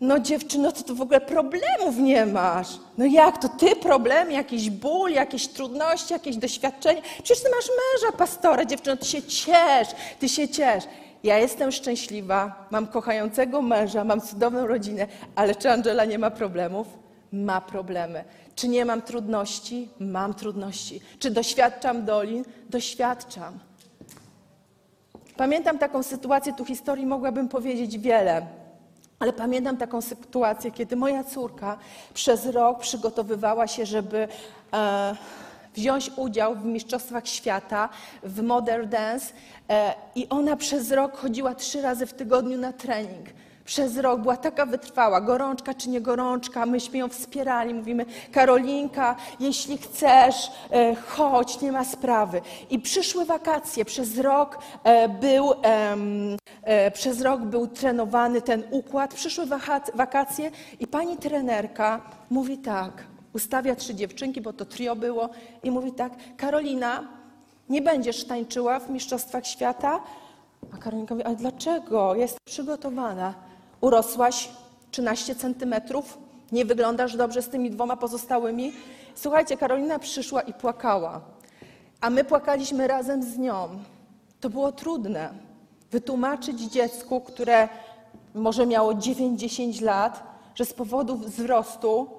No 0.00 0.18
dziewczyno, 0.18 0.72
to, 0.72 0.82
to 0.82 0.94
w 0.94 1.00
ogóle 1.00 1.20
problemów 1.20 1.96
nie 1.98 2.26
masz. 2.26 2.68
No 2.98 3.04
jak 3.06 3.38
to 3.38 3.48
ty 3.48 3.76
problem, 3.76 4.30
jakiś 4.30 4.70
ból, 4.70 5.10
jakieś 5.10 5.48
trudności, 5.48 6.12
jakieś 6.12 6.36
doświadczenie? 6.36 7.02
Przecież 7.02 7.42
ty 7.42 7.50
masz 7.50 7.68
męża, 7.68 8.16
pastora, 8.16 8.64
dziewczyno, 8.64 8.96
ty 8.96 9.04
się 9.04 9.22
ciesz, 9.22 9.88
ty 10.18 10.28
się 10.28 10.48
ciesz. 10.48 10.84
Ja 11.22 11.38
jestem 11.38 11.72
szczęśliwa, 11.72 12.68
mam 12.70 12.86
kochającego 12.86 13.62
męża, 13.62 14.04
mam 14.04 14.20
cudowną 14.20 14.66
rodzinę, 14.66 15.06
ale 15.34 15.54
czy 15.54 15.70
Angela 15.70 16.04
nie 16.04 16.18
ma 16.18 16.30
problemów? 16.30 16.86
Ma 17.32 17.60
problemy. 17.60 18.24
Czy 18.54 18.68
nie 18.68 18.84
mam 18.84 19.02
trudności? 19.02 19.88
Mam 20.00 20.34
trudności. 20.34 21.00
Czy 21.18 21.30
doświadczam 21.30 22.04
dolin? 22.04 22.44
Doświadczam. 22.70 23.58
Pamiętam 25.36 25.78
taką 25.78 26.02
sytuację, 26.02 26.52
tu 26.52 26.64
historii 26.64 27.06
mogłabym 27.06 27.48
powiedzieć 27.48 27.98
wiele. 27.98 28.57
Ale 29.18 29.32
pamiętam 29.32 29.76
taką 29.76 30.00
sytuację, 30.00 30.70
kiedy 30.70 30.96
moja 30.96 31.24
córka 31.24 31.78
przez 32.14 32.46
rok 32.46 32.80
przygotowywała 32.80 33.66
się, 33.66 33.86
żeby 33.86 34.28
e, 34.72 35.16
wziąć 35.74 36.10
udział 36.16 36.54
w 36.54 36.64
Mistrzostwach 36.64 37.28
Świata 37.28 37.88
w 38.22 38.42
Modern 38.42 38.88
Dance 38.88 39.26
e, 39.68 39.94
i 40.14 40.28
ona 40.28 40.56
przez 40.56 40.90
rok 40.90 41.16
chodziła 41.16 41.54
trzy 41.54 41.82
razy 41.82 42.06
w 42.06 42.14
tygodniu 42.14 42.58
na 42.58 42.72
trening 42.72 43.28
przez 43.68 43.96
rok 43.96 44.20
była 44.20 44.36
taka 44.36 44.66
wytrwała, 44.66 45.20
gorączka 45.20 45.74
czy 45.74 45.90
nie 45.90 46.00
gorączka, 46.00 46.66
myśmy 46.66 46.98
ją 46.98 47.08
wspierali, 47.08 47.74
mówimy 47.74 48.06
Karolinka, 48.32 49.16
jeśli 49.40 49.78
chcesz, 49.78 50.50
e, 50.70 50.94
chodź, 50.94 51.60
nie 51.60 51.72
ma 51.72 51.84
sprawy. 51.84 52.40
I 52.70 52.78
przyszły 52.78 53.24
wakacje, 53.24 53.84
przez 53.84 54.18
rok 54.18 54.58
e, 54.84 55.08
był, 55.08 55.52
e, 56.62 56.90
przez 56.90 57.20
rok 57.20 57.40
był 57.40 57.66
trenowany 57.66 58.42
ten 58.42 58.62
układ, 58.70 59.14
przyszły 59.14 59.46
wakacje 59.94 60.50
i 60.80 60.86
pani 60.86 61.16
trenerka 61.16 62.00
mówi 62.30 62.58
tak, 62.58 62.92
ustawia 63.32 63.74
trzy 63.76 63.94
dziewczynki, 63.94 64.40
bo 64.40 64.52
to 64.52 64.64
trio 64.64 64.96
było 64.96 65.28
i 65.62 65.70
mówi 65.70 65.92
tak, 65.92 66.12
Karolina, 66.36 67.08
nie 67.68 67.82
będziesz 67.82 68.24
tańczyła 68.24 68.80
w 68.80 68.90
Mistrzostwach 68.90 69.46
Świata? 69.46 70.00
A 70.74 70.76
Karolinka 70.76 71.14
mówi, 71.14 71.24
ale 71.24 71.36
dlaczego? 71.36 72.14
Jest 72.14 72.38
przygotowana 72.44 73.47
urosłaś 73.80 74.48
13 74.90 75.34
centymetrów, 75.34 76.18
nie 76.52 76.64
wyglądasz 76.64 77.16
dobrze 77.16 77.42
z 77.42 77.48
tymi 77.48 77.70
dwoma 77.70 77.96
pozostałymi. 77.96 78.72
Słuchajcie, 79.14 79.56
Karolina 79.56 79.98
przyszła 79.98 80.40
i 80.42 80.54
płakała, 80.54 81.20
a 82.00 82.10
my 82.10 82.24
płakaliśmy 82.24 82.86
razem 82.86 83.22
z 83.22 83.38
nią. 83.38 83.68
To 84.40 84.50
było 84.50 84.72
trudne. 84.72 85.30
Wytłumaczyć 85.90 86.60
dziecku, 86.60 87.20
które 87.20 87.68
może 88.34 88.66
miało 88.66 88.92
9-10 88.92 89.82
lat, 89.82 90.22
że 90.54 90.64
z 90.64 90.72
powodu 90.72 91.16
wzrostu 91.16 92.10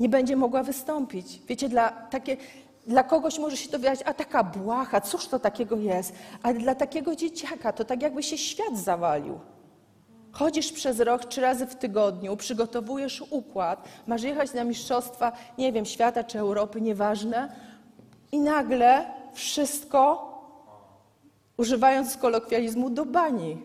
nie 0.00 0.08
będzie 0.08 0.36
mogła 0.36 0.62
wystąpić. 0.62 1.40
Wiecie, 1.48 1.68
dla, 1.68 1.88
takie, 1.90 2.36
dla 2.86 3.02
kogoś 3.02 3.38
może 3.38 3.56
się 3.56 3.68
to 3.68 3.78
wydać, 3.78 4.00
a 4.04 4.14
taka 4.14 4.44
błaha, 4.44 5.00
cóż 5.00 5.26
to 5.26 5.38
takiego 5.38 5.76
jest? 5.76 6.12
Ale 6.42 6.54
dla 6.54 6.74
takiego 6.74 7.16
dzieciaka 7.16 7.72
to 7.72 7.84
tak 7.84 8.02
jakby 8.02 8.22
się 8.22 8.38
świat 8.38 8.78
zawalił. 8.78 9.38
Chodzisz 10.38 10.72
przez 10.72 11.00
rok 11.00 11.24
trzy 11.24 11.40
razy 11.40 11.66
w 11.66 11.74
tygodniu, 11.74 12.36
przygotowujesz 12.36 13.24
układ, 13.30 13.88
masz 14.06 14.22
jechać 14.22 14.54
na 14.54 14.64
mistrzostwa, 14.64 15.32
nie 15.58 15.72
wiem, 15.72 15.86
świata 15.86 16.24
czy 16.24 16.38
Europy, 16.38 16.80
nieważne, 16.80 17.52
i 18.32 18.38
nagle 18.38 19.06
wszystko, 19.32 20.28
używając 21.56 22.16
kolokwializmu, 22.16 22.90
do 22.90 23.04
bani. 23.04 23.58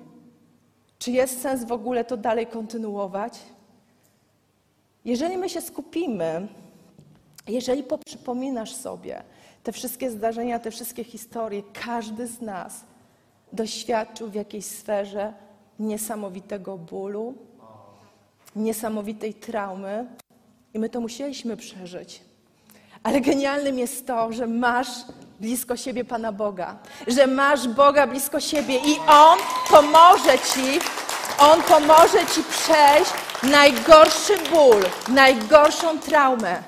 Czy 0.99 1.11
jest 1.11 1.41
sens 1.41 1.63
w 1.63 1.71
ogóle 1.71 2.05
to 2.05 2.17
dalej 2.17 2.47
kontynuować? 2.47 3.39
Jeżeli 5.05 5.37
my 5.37 5.49
się 5.49 5.61
skupimy, 5.61 6.47
jeżeli 7.47 7.83
poprzypominasz 7.83 8.75
sobie 8.75 9.23
te 9.63 9.71
wszystkie 9.71 10.11
zdarzenia, 10.11 10.59
te 10.59 10.71
wszystkie 10.71 11.03
historie, 11.03 11.63
każdy 11.85 12.27
z 12.27 12.41
nas 12.41 12.85
doświadczył 13.51 14.29
w 14.29 14.33
jakiejś 14.33 14.65
sferze 14.65 15.33
niesamowitego 15.79 16.77
bólu, 16.77 17.33
niesamowitej 18.55 19.33
traumy 19.33 20.05
i 20.73 20.79
my 20.79 20.89
to 20.89 21.01
musieliśmy 21.01 21.57
przeżyć. 21.57 22.21
Ale 23.03 23.21
genialnym 23.21 23.79
jest 23.79 24.07
to, 24.07 24.33
że 24.33 24.47
masz 24.47 24.87
blisko 25.39 25.77
siebie 25.77 26.05
Pana 26.05 26.31
Boga, 26.31 26.77
że 27.07 27.27
masz 27.27 27.67
Boga 27.67 28.07
blisko 28.07 28.39
siebie 28.39 28.75
i 28.75 28.99
On 29.07 29.39
pomoże 29.69 30.37
Ci, 30.53 30.79
On 31.39 31.61
pomoże 31.61 32.25
Ci 32.35 32.43
przejść 32.43 33.11
najgorszy 33.43 34.33
ból, 34.51 34.83
najgorszą 35.07 35.99
traumę. 35.99 36.63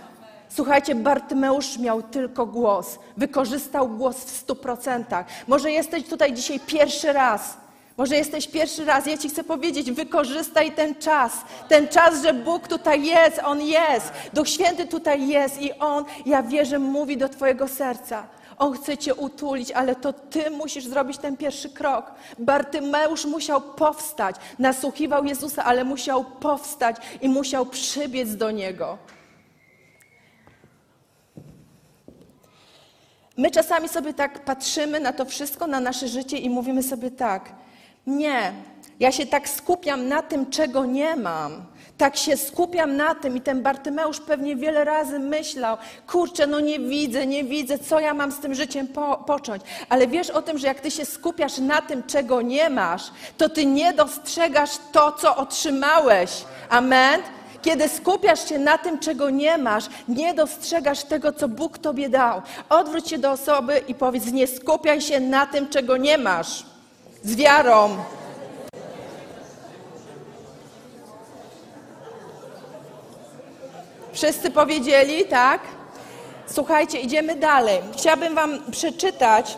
Słuchajcie, 0.50 0.96
Bartymeusz 0.96 1.78
miał 1.78 2.04
tylko 2.04 2.46
głos, 2.46 3.00
wykorzystał 3.18 3.90
głos 3.90 4.18
w 4.18 4.30
stu 4.30 4.56
procentach. 4.56 5.26
Może 5.48 5.72
jesteś 5.72 6.04
tutaj 6.04 6.34
dzisiaj 6.34 6.60
pierwszy 6.60 7.14
raz, 7.14 7.58
może 7.98 8.16
jesteś 8.16 8.48
pierwszy 8.48 8.86
raz, 8.86 9.06
ja 9.06 9.18
Ci 9.18 9.30
chcę 9.30 9.44
powiedzieć, 9.44 9.92
wykorzystaj 9.92 10.72
ten 10.72 10.96
czas. 10.96 11.34
Ten 11.68 11.88
czas, 11.88 12.24
że 12.24 12.34
Bóg 12.34 12.68
tutaj 12.68 13.06
jest, 13.06 13.40
On 13.44 13.62
jest. 13.62 14.12
Duch 14.34 14.50
Święty 14.50 14.88
tutaj 14.88 15.28
jest 15.28 15.62
i 15.62 15.74
On, 15.74 16.06
ja 16.26 16.44
wierzę, 16.44 16.80
mówi 16.80 17.18
do 17.18 17.30
Twojego 17.30 17.68
serca. 17.68 18.28
On 18.58 18.74
chce 18.74 18.98
Cię 18.98 19.16
utulić, 19.16 19.72
ale 19.72 19.96
to 19.96 20.14
Ty 20.14 20.50
musisz 20.50 20.86
zrobić 20.86 21.18
ten 21.18 21.38
pierwszy 21.38 21.70
krok. 21.70 22.12
Bartymeusz 22.40 23.26
musiał 23.26 23.62
powstać. 23.62 24.36
Nasłuchiwał 24.60 25.26
Jezusa, 25.26 25.64
ale 25.64 25.84
musiał 25.84 26.26
powstać 26.26 26.96
i 27.22 27.30
musiał 27.30 27.66
przybiec 27.66 28.36
do 28.36 28.52
Niego. 28.52 28.98
My 33.38 33.52
czasami 33.52 33.90
sobie 33.90 34.14
tak 34.14 34.46
patrzymy 34.46 35.00
na 35.00 35.14
to 35.14 35.26
wszystko, 35.26 35.68
na 35.68 35.80
nasze 35.80 36.08
życie 36.08 36.38
i 36.38 36.50
mówimy 36.50 36.84
sobie 36.84 37.12
tak– 37.12 37.52
nie, 38.08 38.54
ja 39.00 39.12
się 39.12 39.26
tak 39.26 39.50
skupiam 39.50 40.08
na 40.08 40.22
tym, 40.22 40.50
czego 40.50 40.86
nie 40.86 41.16
mam. 41.16 41.66
Tak 41.98 42.18
się 42.18 42.38
skupiam 42.38 42.98
na 42.98 43.16
tym 43.16 43.38
i 43.38 43.42
ten 43.42 43.64
Bartymeusz 43.64 44.20
pewnie 44.20 44.56
wiele 44.56 44.84
razy 44.84 45.20
myślał, 45.20 45.78
kurczę, 46.08 46.48
no 46.48 46.60
nie 46.60 46.80
widzę, 46.80 47.28
nie 47.28 47.44
widzę, 47.44 47.80
co 47.80 48.00
ja 48.00 48.14
mam 48.14 48.32
z 48.32 48.40
tym 48.40 48.56
życiem 48.56 48.88
po 48.88 49.18
począć. 49.18 49.64
Ale 49.90 50.08
wiesz 50.08 50.30
o 50.30 50.42
tym, 50.42 50.58
że 50.58 50.68
jak 50.68 50.80
ty 50.80 50.92
się 50.92 51.06
skupiasz 51.06 51.58
na 51.58 51.82
tym, 51.82 52.04
czego 52.04 52.42
nie 52.42 52.70
masz, 52.70 53.02
to 53.38 53.50
ty 53.50 53.66
nie 53.66 53.94
dostrzegasz 53.94 54.72
to, 54.92 55.12
co 55.12 55.36
otrzymałeś. 55.36 56.46
Amen? 56.70 57.22
Kiedy 57.62 57.90
skupiasz 57.90 58.50
się 58.50 58.60
na 58.60 58.78
tym, 58.78 59.00
czego 59.00 59.30
nie 59.30 59.58
masz, 59.58 59.86
nie 60.08 60.34
dostrzegasz 60.34 61.04
tego, 61.04 61.34
co 61.34 61.48
Bóg 61.48 61.78
tobie 61.78 62.10
dał. 62.10 62.42
Odwróć 62.70 63.10
się 63.10 63.18
do 63.18 63.32
osoby 63.32 63.82
i 63.88 63.96
powiedz, 63.96 64.32
nie 64.32 64.48
skupiaj 64.48 65.02
się 65.02 65.20
na 65.20 65.46
tym, 65.46 65.70
czego 65.70 65.98
nie 65.98 66.18
masz 66.18 66.75
z 67.26 67.36
wiarą. 67.36 67.98
Wszyscy 74.14 74.52
powiedzieli, 74.52 75.26
tak? 75.26 75.62
Słuchajcie, 76.48 77.00
idziemy 77.00 77.36
dalej. 77.36 77.82
Chciałabym 77.98 78.36
Wam 78.36 78.72
przeczytać 78.72 79.58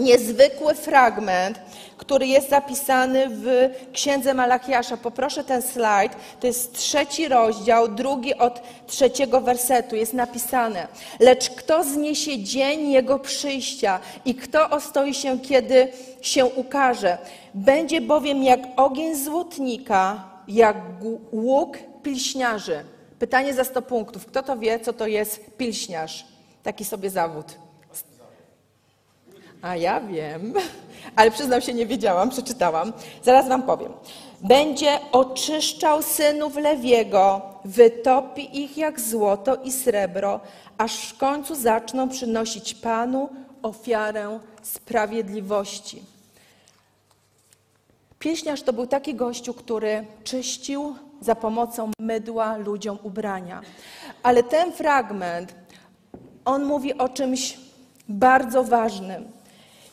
niezwykły 0.00 0.74
fragment, 0.74 1.60
który 2.06 2.26
jest 2.26 2.50
zapisany 2.50 3.26
w 3.28 3.70
Księdze 3.92 4.34
Malachiasza. 4.34 4.96
Poproszę 4.96 5.44
ten 5.44 5.62
slajd. 5.62 6.12
To 6.40 6.46
jest 6.46 6.74
trzeci 6.74 7.28
rozdział, 7.28 7.88
drugi 7.88 8.34
od 8.34 8.62
trzeciego 8.86 9.40
wersetu. 9.40 9.96
Jest 9.96 10.14
napisane. 10.14 10.88
Lecz 11.20 11.50
kto 11.50 11.84
zniesie 11.84 12.38
dzień 12.38 12.90
Jego 12.90 13.18
przyjścia 13.18 14.00
i 14.24 14.34
kto 14.34 14.70
ostoi 14.70 15.14
się, 15.14 15.40
kiedy 15.40 15.88
się 16.22 16.46
ukaże? 16.46 17.18
Będzie 17.54 18.00
bowiem 18.00 18.42
jak 18.42 18.60
ogień 18.76 19.14
złotnika, 19.14 20.24
jak 20.48 20.76
łuk 21.32 21.78
pilśniarzy. 22.02 22.84
Pytanie 23.18 23.54
za 23.54 23.64
100 23.64 23.82
punktów. 23.82 24.26
Kto 24.26 24.42
to 24.42 24.58
wie, 24.58 24.80
co 24.80 24.92
to 24.92 25.06
jest 25.06 25.56
pilśniarz? 25.56 26.26
Taki 26.62 26.84
sobie 26.84 27.10
zawód. 27.10 27.46
A 29.62 29.76
ja 29.76 30.00
wiem, 30.00 30.54
ale 31.16 31.30
przyznam 31.30 31.60
się, 31.60 31.74
nie 31.74 31.86
wiedziałam, 31.86 32.30
przeczytałam. 32.30 32.92
Zaraz 33.22 33.48
wam 33.48 33.62
powiem. 33.62 33.92
Będzie 34.40 34.98
oczyszczał 35.12 36.02
synów 36.02 36.56
Lewiego, 36.56 37.42
wytopi 37.64 38.62
ich 38.62 38.78
jak 38.78 39.00
złoto 39.00 39.56
i 39.56 39.72
srebro, 39.72 40.40
aż 40.78 41.08
w 41.08 41.18
końcu 41.18 41.54
zaczną 41.54 42.08
przynosić 42.08 42.74
Panu 42.74 43.28
ofiarę 43.62 44.40
sprawiedliwości. 44.62 46.02
Pieśniarz 48.18 48.62
to 48.62 48.72
był 48.72 48.86
taki 48.86 49.14
gościu, 49.14 49.54
który 49.54 50.06
czyścił 50.24 50.96
za 51.20 51.34
pomocą 51.34 51.90
mydła 51.98 52.56
ludziom 52.56 52.98
ubrania. 53.02 53.60
Ale 54.22 54.42
ten 54.42 54.72
fragment, 54.72 55.54
on 56.44 56.64
mówi 56.64 56.98
o 56.98 57.08
czymś 57.08 57.58
bardzo 58.08 58.64
ważnym. 58.64 59.35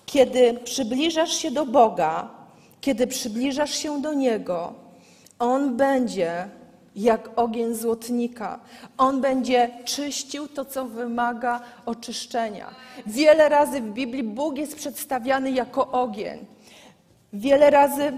Kiedy 0.06 0.54
przybliżasz 0.54 1.34
się 1.34 1.52
do 1.52 1.66
Boga, 1.66 2.30
kiedy 2.82 3.08
przybliżasz 3.08 3.76
się 3.76 4.02
do 4.02 4.14
Niego, 4.14 4.74
On 5.40 5.78
będzie 5.78 6.48
jak 6.96 7.30
ogień 7.36 7.76
złotnika. 7.76 8.60
On 8.98 9.22
będzie 9.22 9.70
czyścił 9.86 10.48
to, 10.48 10.66
co 10.66 10.86
wymaga 10.86 11.62
oczyszczenia. 11.86 12.76
Wiele 13.06 13.50
razy 13.50 13.82
w 13.82 13.94
Biblii 13.94 14.24
Bóg 14.24 14.58
jest 14.58 14.76
przedstawiany 14.76 15.52
jako 15.52 15.92
ogień. 15.92 16.46
Wiele 17.34 17.70
razy 17.70 18.14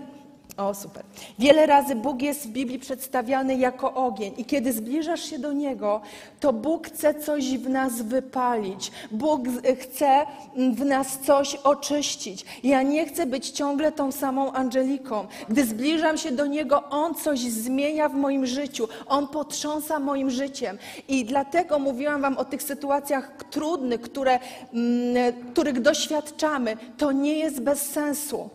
o, 0.57 0.73
super. 0.73 1.03
Wiele 1.39 1.65
razy 1.65 1.95
Bóg 1.95 2.21
jest 2.21 2.47
w 2.47 2.47
Biblii 2.47 2.79
przedstawiany 2.79 3.55
jako 3.55 3.93
ogień, 3.93 4.33
i 4.37 4.45
kiedy 4.45 4.73
zbliżasz 4.73 5.29
się 5.29 5.39
do 5.39 5.53
Niego, 5.53 6.01
to 6.39 6.53
Bóg 6.53 6.87
chce 6.87 7.13
coś 7.13 7.57
w 7.57 7.69
nas 7.69 8.01
wypalić. 8.01 8.91
Bóg 9.11 9.41
chce 9.79 10.25
w 10.73 10.85
nas 10.85 11.19
coś 11.19 11.55
oczyścić. 11.55 12.45
Ja 12.63 12.81
nie 12.81 13.05
chcę 13.05 13.25
być 13.25 13.49
ciągle 13.49 13.91
tą 13.91 14.11
samą 14.11 14.53
Angeliką. 14.53 15.27
Gdy 15.49 15.65
zbliżam 15.65 16.17
się 16.17 16.31
do 16.31 16.45
Niego, 16.45 16.89
On 16.89 17.15
coś 17.15 17.39
zmienia 17.39 18.09
w 18.09 18.15
moim 18.15 18.45
życiu. 18.45 18.87
On 19.07 19.27
potrząsa 19.27 19.99
moim 19.99 20.29
życiem. 20.29 20.77
I 21.07 21.25
dlatego 21.25 21.79
mówiłam 21.79 22.21
Wam 22.21 22.37
o 22.37 22.45
tych 22.45 22.63
sytuacjach 22.63 23.43
trudnych, 23.51 24.01
które, 24.01 24.39
mm, 24.73 25.33
których 25.51 25.81
doświadczamy. 25.81 26.77
To 26.97 27.11
nie 27.11 27.33
jest 27.37 27.61
bez 27.61 27.81
sensu. 27.81 28.49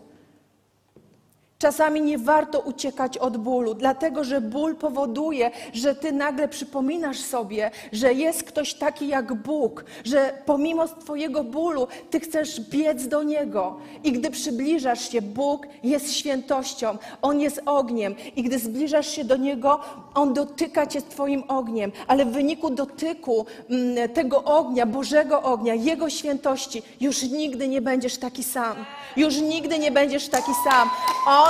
Czasami 1.61 2.01
nie 2.01 2.19
warto 2.19 2.61
uciekać 2.61 3.19
od 3.19 3.37
bólu, 3.37 3.75
dlatego 3.75 4.25
że 4.25 4.41
ból 4.41 4.77
powoduje, 4.77 5.51
że 5.73 5.95
ty 5.95 6.13
nagle 6.13 6.49
przypominasz 6.49 7.21
sobie, 7.21 7.71
że 7.93 8.15
jest 8.15 8.43
ktoś 8.43 8.75
taki 8.75 9.09
jak 9.09 9.35
Bóg, 9.35 9.85
że 10.05 10.33
pomimo 10.47 10.89
Twojego 10.89 11.45
bólu 11.45 11.87
ty 12.11 12.21
chcesz 12.21 12.61
biec 12.61 13.09
do 13.09 13.23
Niego. 13.23 13.77
I 14.05 14.13
gdy 14.13 14.31
przybliżasz 14.31 15.11
się, 15.11 15.23
Bóg 15.23 15.67
jest 15.83 16.13
świętością, 16.13 16.99
On 17.23 17.41
jest 17.41 17.63
ogniem. 17.67 18.15
I 18.37 18.43
gdy 18.43 18.59
zbliżasz 18.59 19.09
się 19.09 19.25
do 19.25 19.37
Niego, 19.37 19.81
On 20.15 20.35
dotyka 20.35 20.87
Cię 20.87 21.03
Twoim 21.03 21.43
ogniem. 21.49 21.93
Ale 22.07 22.25
w 22.25 22.33
wyniku 22.33 22.71
dotyku 22.71 23.47
mm, 23.71 24.09
tego 24.09 24.45
ognia, 24.45 24.87
Bożego 24.87 25.43
ognia, 25.43 25.75
Jego 25.75 26.11
świętości, 26.11 26.83
już 27.01 27.23
nigdy 27.23 27.69
nie 27.69 27.83
będziesz 27.83 28.19
taki 28.19 28.45
sam. 28.45 28.77
Już 29.17 29.37
nigdy 29.41 29.79
nie 29.79 29.91
będziesz 29.91 30.29
taki 30.29 30.53
sam. 30.65 30.91
On, 31.27 31.50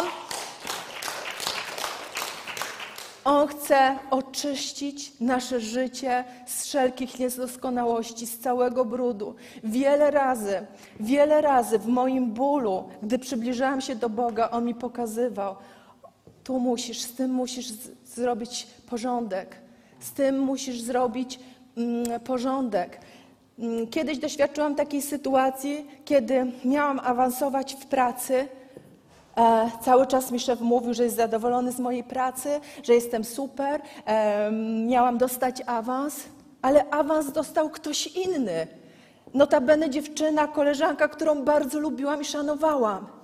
on 3.30 3.48
chce 3.48 3.98
oczyścić 4.10 5.12
nasze 5.20 5.60
życie 5.60 6.24
z 6.46 6.64
wszelkich 6.64 7.18
niedoskonałości, 7.18 8.26
z 8.26 8.38
całego 8.38 8.84
brudu. 8.84 9.34
Wiele 9.64 10.10
razy, 10.10 10.66
wiele 11.00 11.40
razy 11.40 11.78
w 11.78 11.86
moim 11.86 12.32
bólu, 12.32 12.84
gdy 13.02 13.18
przybliżałam 13.18 13.80
się 13.80 13.96
do 13.96 14.08
Boga, 14.08 14.50
On 14.50 14.64
mi 14.64 14.74
pokazywał, 14.74 15.56
tu 16.44 16.58
musisz, 16.58 17.00
z 17.00 17.12
tym 17.12 17.30
musisz 17.30 17.72
zrobić 18.04 18.66
porządek, 18.86 19.56
z 20.00 20.12
tym 20.12 20.38
musisz 20.38 20.80
zrobić 20.80 21.40
mm, 21.76 22.20
porządek. 22.20 23.00
Mm, 23.58 23.86
kiedyś 23.86 24.18
doświadczyłam 24.18 24.74
takiej 24.74 25.02
sytuacji, 25.02 25.86
kiedy 26.04 26.46
miałam 26.64 27.00
awansować 27.00 27.74
w 27.74 27.86
pracy. 27.86 28.48
E, 29.40 29.70
cały 29.80 30.06
czas 30.06 30.30
mi 30.30 30.40
szef 30.40 30.60
mówił, 30.60 30.94
że 30.94 31.04
jest 31.04 31.16
zadowolony 31.16 31.72
z 31.72 31.80
mojej 31.80 32.04
pracy, 32.04 32.60
że 32.82 32.94
jestem 32.94 33.24
super. 33.24 33.80
E, 34.06 34.50
miałam 34.86 35.18
dostać 35.18 35.62
awans, 35.66 36.24
ale 36.62 36.90
awans 36.90 37.32
dostał 37.32 37.70
ktoś 37.70 38.06
inny. 38.06 38.66
Notabene 39.34 39.90
dziewczyna, 39.90 40.48
koleżanka, 40.48 41.08
którą 41.08 41.42
bardzo 41.44 41.80
lubiłam 41.80 42.20
i 42.20 42.24
szanowałam. 42.24 43.19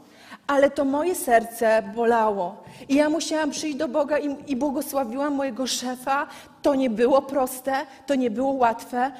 Ale 0.46 0.70
to 0.70 0.84
moje 0.84 1.14
serce 1.14 1.82
bolało. 1.94 2.56
I 2.88 2.94
ja 2.94 3.10
musiałam 3.10 3.50
przyjść 3.50 3.76
do 3.76 3.88
Boga 3.88 4.18
i, 4.18 4.36
i 4.46 4.56
błogosławiłam 4.56 5.34
mojego 5.34 5.66
szefa. 5.66 6.26
To 6.62 6.74
nie 6.74 6.90
było 6.90 7.22
proste, 7.22 7.72
to 8.06 8.14
nie 8.14 8.30
było 8.30 8.52
łatwe. 8.52 9.12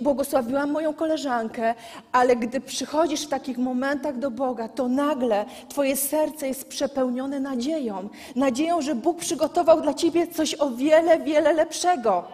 Błogosławiłam 0.00 0.70
moją 0.70 0.94
koleżankę, 0.94 1.74
ale 2.12 2.36
gdy 2.36 2.60
przychodzisz 2.60 3.26
w 3.26 3.28
takich 3.28 3.58
momentach 3.58 4.18
do 4.18 4.30
Boga, 4.30 4.68
to 4.68 4.88
nagle 4.88 5.44
Twoje 5.68 5.96
serce 5.96 6.48
jest 6.48 6.68
przepełnione 6.68 7.40
nadzieją. 7.40 8.08
Nadzieją, 8.36 8.82
że 8.82 8.94
Bóg 8.94 9.18
przygotował 9.18 9.80
dla 9.80 9.94
Ciebie 9.94 10.26
coś 10.26 10.54
o 10.54 10.70
wiele, 10.70 11.18
wiele 11.18 11.52
lepszego. 11.52 12.24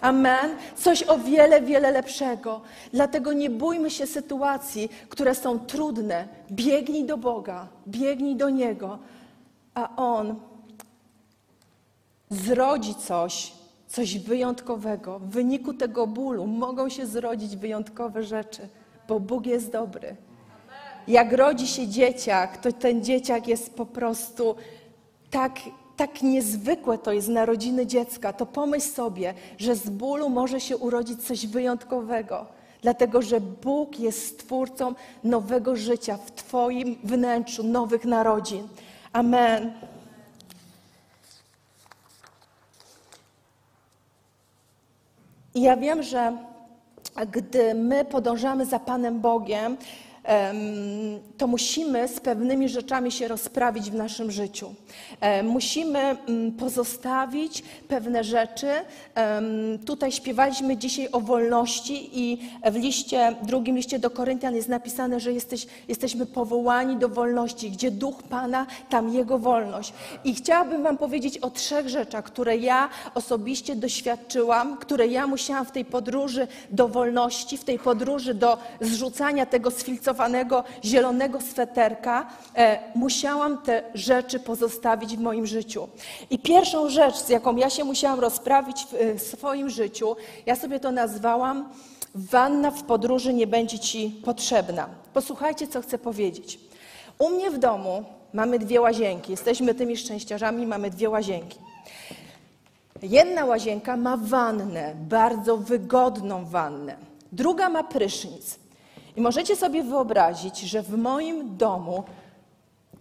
Amen. 0.00 0.56
Coś 0.76 1.02
o 1.02 1.18
wiele, 1.18 1.62
wiele 1.62 1.90
lepszego. 1.90 2.60
Dlatego 2.92 3.32
nie 3.32 3.50
bójmy 3.50 3.90
się 3.90 4.06
sytuacji, 4.06 4.90
które 5.08 5.34
są 5.34 5.58
trudne. 5.58 6.28
Biegnij 6.50 7.04
do 7.04 7.16
Boga, 7.16 7.68
biegnij 7.88 8.36
do 8.36 8.50
Niego, 8.50 8.98
a 9.74 9.96
On 9.96 10.34
zrodzi 12.30 12.94
coś, 12.94 13.52
coś 13.88 14.18
wyjątkowego. 14.18 15.18
W 15.18 15.28
wyniku 15.28 15.74
tego 15.74 16.06
bólu 16.06 16.46
mogą 16.46 16.88
się 16.88 17.06
zrodzić 17.06 17.56
wyjątkowe 17.56 18.22
rzeczy, 18.22 18.68
bo 19.08 19.20
Bóg 19.20 19.46
jest 19.46 19.72
dobry. 19.72 20.16
Jak 21.08 21.32
rodzi 21.32 21.66
się 21.66 21.88
dzieciak, 21.88 22.56
to 22.56 22.72
ten 22.72 23.04
dzieciak 23.04 23.48
jest 23.48 23.74
po 23.74 23.86
prostu 23.86 24.56
tak, 25.30 25.58
tak 26.00 26.22
niezwykłe 26.22 26.98
to 26.98 27.12
jest 27.12 27.28
narodziny 27.28 27.86
dziecka. 27.86 28.32
To 28.32 28.46
pomyśl 28.46 28.88
sobie, 28.88 29.34
że 29.58 29.74
z 29.74 29.90
bólu 29.90 30.28
może 30.28 30.60
się 30.60 30.76
urodzić 30.76 31.24
coś 31.24 31.46
wyjątkowego. 31.46 32.46
Dlatego, 32.82 33.22
że 33.22 33.40
Bóg 33.40 34.00
jest 34.00 34.28
stwórcą 34.28 34.94
nowego 35.24 35.76
życia 35.76 36.16
w 36.16 36.30
Twoim 36.30 36.96
wnętrzu, 37.04 37.62
nowych 37.62 38.04
narodzin. 38.04 38.68
Amen. 39.12 39.72
I 45.54 45.62
ja 45.62 45.76
wiem, 45.76 46.02
że 46.02 46.36
gdy 47.30 47.74
my 47.74 48.04
podążamy 48.04 48.66
za 48.66 48.78
Panem 48.78 49.20
Bogiem, 49.20 49.72
em, 49.72 49.76
to 51.38 51.46
musimy 51.46 52.08
z 52.08 52.20
pewnymi 52.20 52.68
rzeczami 52.68 53.12
się 53.12 53.28
rozprawić 53.28 53.90
w 53.90 53.94
naszym 53.94 54.30
życiu. 54.30 54.74
Musimy 55.44 55.98
mm, 55.98 56.52
pozostawić 56.52 57.62
pewne 57.88 58.24
rzeczy. 58.24 58.68
Tutaj 59.86 60.12
śpiewaliśmy 60.12 60.76
dzisiaj 60.76 61.08
o 61.12 61.20
wolności 61.20 62.10
i 62.12 62.50
w 62.72 62.74
liście, 62.74 63.34
drugim 63.42 63.76
liście 63.76 63.98
do 63.98 64.10
Koryntian 64.10 64.54
jest 64.54 64.68
napisane, 64.68 65.20
że 65.20 65.32
jesteś, 65.32 65.66
jesteśmy 65.88 66.26
powołani 66.26 66.96
do 66.96 67.08
wolności. 67.08 67.70
Gdzie 67.70 67.90
duch 67.90 68.22
Pana, 68.22 68.66
tam 68.88 69.14
Jego 69.14 69.38
wolność. 69.38 69.92
I 70.24 70.34
chciałabym 70.34 70.82
Wam 70.82 70.98
powiedzieć 70.98 71.38
o 71.38 71.50
trzech 71.50 71.88
rzeczach, 71.88 72.24
które 72.24 72.56
ja 72.56 72.88
osobiście 73.14 73.76
doświadczyłam, 73.76 74.76
które 74.76 75.06
ja 75.06 75.26
musiałam 75.26 75.66
w 75.66 75.72
tej 75.72 75.84
podróży 75.84 76.46
do 76.70 76.88
wolności, 76.88 77.58
w 77.58 77.64
tej 77.64 77.78
podróży 77.78 78.34
do 78.34 78.58
zrzucania 78.80 79.46
tego 79.46 79.70
zielonego 80.84 81.40
sweterka, 81.40 82.26
e, 82.56 82.78
musiałam 82.94 83.58
te 83.58 83.82
rzeczy 83.94 84.40
pozostawić 84.40 85.16
w 85.16 85.20
moim 85.20 85.46
życiu. 85.46 85.88
I 86.30 86.38
pierwszą 86.38 86.90
rzecz, 86.90 87.16
z 87.16 87.28
jaką 87.28 87.56
ja 87.56 87.70
się 87.70 87.84
musiałam 87.84 88.20
rozprawić 88.20 88.84
w 88.84 88.94
e, 88.94 89.18
swoim 89.18 89.70
życiu, 89.70 90.16
ja 90.46 90.56
sobie 90.56 90.80
to 90.80 90.90
nazwałam 90.90 91.68
wanna 92.14 92.70
w 92.70 92.82
podróży 92.82 93.34
nie 93.34 93.46
będzie 93.46 93.78
Ci 93.78 94.20
potrzebna. 94.24 94.88
Posłuchajcie, 95.14 95.68
co 95.68 95.82
chcę 95.82 95.98
powiedzieć. 95.98 96.60
U 97.18 97.30
mnie 97.30 97.50
w 97.50 97.58
domu 97.58 98.04
mamy 98.32 98.58
dwie 98.58 98.80
łazienki. 98.80 99.30
Jesteśmy 99.30 99.74
tymi 99.74 99.96
szczęściarzami, 99.96 100.66
mamy 100.66 100.90
dwie 100.90 101.10
łazienki. 101.10 101.58
Jedna 103.02 103.44
łazienka 103.44 103.96
ma 103.96 104.16
wannę, 104.16 104.94
bardzo 105.08 105.56
wygodną 105.56 106.44
wannę. 106.44 106.96
Druga 107.32 107.68
ma 107.68 107.84
prysznic. 107.84 108.58
I 109.16 109.20
możecie 109.20 109.56
sobie 109.56 109.82
wyobrazić, 109.82 110.60
że 110.60 110.82
w 110.82 110.98
moim 110.98 111.56
domu 111.56 112.04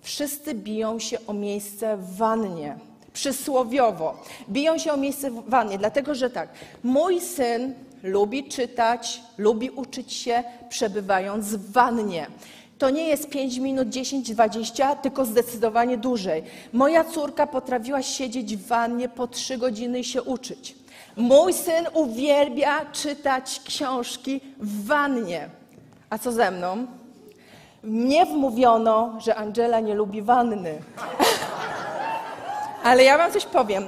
wszyscy 0.02 0.54
biją 0.54 1.00
się 1.00 1.18
o 1.28 1.34
miejsce 1.34 1.98
w 1.98 2.16
wannie. 2.16 2.78
Przysłowiowo. 3.14 4.24
Biją 4.50 4.78
się 4.78 4.92
o 4.92 4.98
miejsce 4.98 5.32
w 5.32 5.50
wannie, 5.50 5.78
dlatego 5.78 6.16
że 6.16 6.30
tak, 6.30 6.50
mój 6.84 7.22
syn 7.22 7.74
lubi 8.04 8.44
czytać, 8.44 9.22
lubi 9.38 9.70
uczyć 9.70 10.14
się, 10.14 10.44
przebywając 10.70 11.46
w 11.46 11.72
wannie. 11.72 12.28
To 12.78 12.90
nie 12.90 13.08
jest 13.08 13.30
5 13.30 13.58
minut, 13.58 13.90
10, 13.90 14.32
20, 14.32 14.96
tylko 14.96 15.26
zdecydowanie 15.26 15.98
dłużej. 15.98 16.44
Moja 16.74 17.04
córka 17.04 17.48
potrafiła 17.48 18.02
siedzieć 18.02 18.58
w 18.58 18.68
wannie 18.68 19.10
po 19.10 19.28
3 19.28 19.58
godziny 19.58 20.00
i 20.00 20.04
się 20.04 20.24
uczyć. 20.24 20.76
Mój 21.18 21.54
syn 21.54 21.88
uwielbia 21.94 22.86
czytać 22.86 23.62
książki 23.66 24.42
w 24.60 24.86
wannie. 24.86 25.59
A 26.10 26.18
co 26.18 26.32
ze 26.32 26.52
mną? 26.52 26.88
Mnie 27.84 28.26
wmówiono, 28.26 29.16
że 29.20 29.36
Angela 29.36 29.80
nie 29.80 29.96
lubi 29.96 30.22
wanny. 30.22 30.82
Ale 32.84 33.04
ja 33.04 33.18
wam 33.18 33.32
coś 33.32 33.46
powiem. 33.46 33.84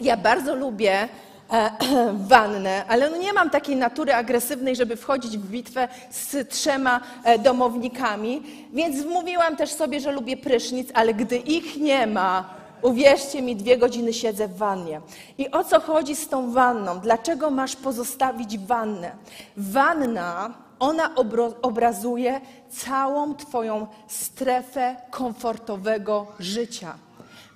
Ja 0.00 0.16
bardzo 0.16 0.54
lubię 0.54 1.08
e, 1.52 1.70
wannę, 2.28 2.84
ale 2.88 3.10
no 3.10 3.16
nie 3.16 3.32
mam 3.32 3.50
takiej 3.50 3.76
natury 3.76 4.14
agresywnej, 4.14 4.76
żeby 4.76 4.96
wchodzić 4.96 5.38
w 5.38 5.50
bitwę 5.50 5.88
z 6.10 6.48
trzema 6.48 7.00
e, 7.24 7.38
domownikami, 7.38 8.42
więc 8.72 9.02
wmówiłam 9.02 9.56
też 9.56 9.70
sobie, 9.70 10.00
że 10.00 10.12
lubię 10.12 10.36
prysznic, 10.36 10.88
ale 10.94 11.14
gdy 11.14 11.36
ich 11.36 11.76
nie 11.76 12.06
ma, 12.06 12.44
uwierzcie 12.82 13.42
mi, 13.42 13.56
dwie 13.56 13.78
godziny 13.78 14.12
siedzę 14.12 14.48
w 14.48 14.56
wannie. 14.56 15.00
I 15.38 15.50
o 15.50 15.64
co 15.64 15.80
chodzi 15.80 16.16
z 16.16 16.28
tą 16.28 16.52
wanną? 16.52 17.00
Dlaczego 17.00 17.50
masz 17.50 17.76
pozostawić 17.76 18.58
wannę? 18.58 19.10
Wanna 19.56 20.54
ona 20.80 21.14
obrazuje 21.62 22.40
całą 22.70 23.34
Twoją 23.34 23.86
strefę 24.08 24.96
komfortowego 25.10 26.26
życia. 26.38 26.94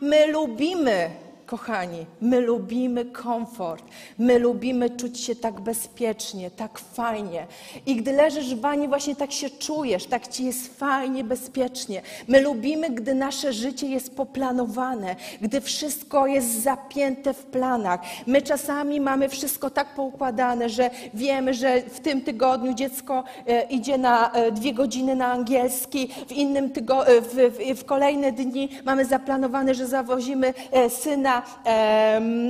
My 0.01 0.27
lubimy, 0.27 1.11
kochani, 1.59 2.07
my 2.21 2.41
lubimy 2.41 3.05
komfort. 3.05 3.85
My 4.19 4.39
lubimy 4.39 4.91
czuć 4.91 5.21
się 5.21 5.37
tak 5.37 5.61
bezpiecznie, 5.61 6.51
tak 6.51 6.79
fajnie. 6.79 7.47
I 7.87 7.97
gdy 7.97 8.13
leżysz 8.13 8.55
w 8.55 8.61
wanie, 8.61 8.89
właśnie 8.89 9.17
tak 9.17 9.33
się 9.33 9.51
czujesz, 9.51 10.07
tak 10.07 10.29
ci 10.29 10.45
jest 10.45 10.79
fajnie, 10.79 11.25
bezpiecznie. 11.25 12.03
My 12.29 12.41
lubimy, 12.41 12.91
gdy 12.91 13.15
nasze 13.15 13.53
życie 13.53 13.87
jest 13.87 14.17
poplanowane, 14.17 15.17
gdy 15.41 15.61
wszystko 15.61 16.27
jest 16.27 16.63
zapięte 16.63 17.35
w 17.35 17.45
planach. 17.45 18.01
My 18.27 18.43
czasami 18.43 19.01
mamy 19.01 19.29
wszystko 19.29 19.71
tak 19.71 19.95
poukładane, 19.95 20.69
że 20.69 20.91
wiemy, 21.15 21.55
że 21.55 21.83
w 21.83 22.01
tym 22.01 22.21
tygodniu 22.21 22.75
dziecko 22.75 23.25
e, 23.47 23.63
idzie 23.63 23.99
na 23.99 24.33
e, 24.33 24.53
dwie 24.53 24.73
godziny 24.75 25.15
na 25.15 25.27
angielski, 25.27 26.09
w 26.29 26.33
innym 26.33 26.71
tygo, 26.71 27.07
e, 27.07 27.21
w, 27.21 27.35
w, 27.35 27.81
w 27.81 27.85
kolejne 27.85 28.33
dni 28.33 28.69
mamy 28.85 29.05
zaplanowane, 29.05 29.75
że 29.75 29.87
zawozimy 29.87 30.55
syna 30.89 31.44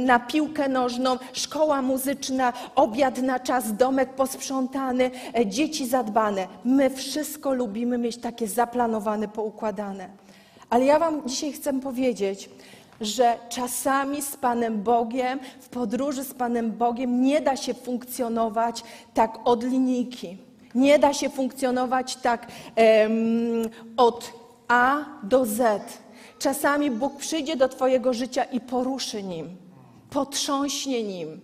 na 0.05 0.19
piłkę 0.19 0.69
nożną, 0.69 1.17
szkoła 1.33 1.83
muzyczna, 1.83 2.53
obiad 2.75 3.23
na 3.23 3.41
czas, 3.41 3.77
domek 3.77 4.15
posprzątany, 4.15 5.11
e, 5.39 5.47
dzieci 5.47 5.87
zadbane. 5.87 6.47
My 6.65 6.91
wszystko 6.91 7.53
lubimy 7.55 7.99
mieć 7.99 8.17
takie 8.17 8.49
zaplanowane, 8.49 9.29
poukładane. 9.29 10.09
Ale 10.71 10.85
ja 10.85 10.99
Wam 10.99 11.29
dzisiaj 11.29 11.53
chcę 11.53 11.81
powiedzieć, 11.81 12.51
że 13.01 13.39
czasami 13.49 14.23
z 14.23 14.37
Panem 14.37 14.83
Bogiem, 14.83 15.39
w 15.61 15.69
podróży 15.69 16.25
z 16.25 16.35
Panem 16.35 16.73
Bogiem 16.73 17.23
nie 17.23 17.41
da 17.41 17.57
się 17.57 17.75
funkcjonować 17.75 18.83
tak 19.15 19.39
od 19.45 19.65
linijki. 19.65 20.39
Nie 20.75 20.99
da 20.99 21.13
się 21.15 21.31
funkcjonować 21.31 22.17
tak 22.17 22.47
em, 22.77 23.13
od 23.97 24.33
A 24.69 24.97
do 25.23 25.47
Z. 25.47 25.83
Czasami 26.45 26.91
Bóg 26.91 27.17
przyjdzie 27.17 27.57
do 27.57 27.69
Twojego 27.69 28.13
życia 28.13 28.45
i 28.45 28.61
poruszy 28.61 29.23
nim, 29.23 29.57
potrząśnie 30.11 31.03
nim. 31.03 31.41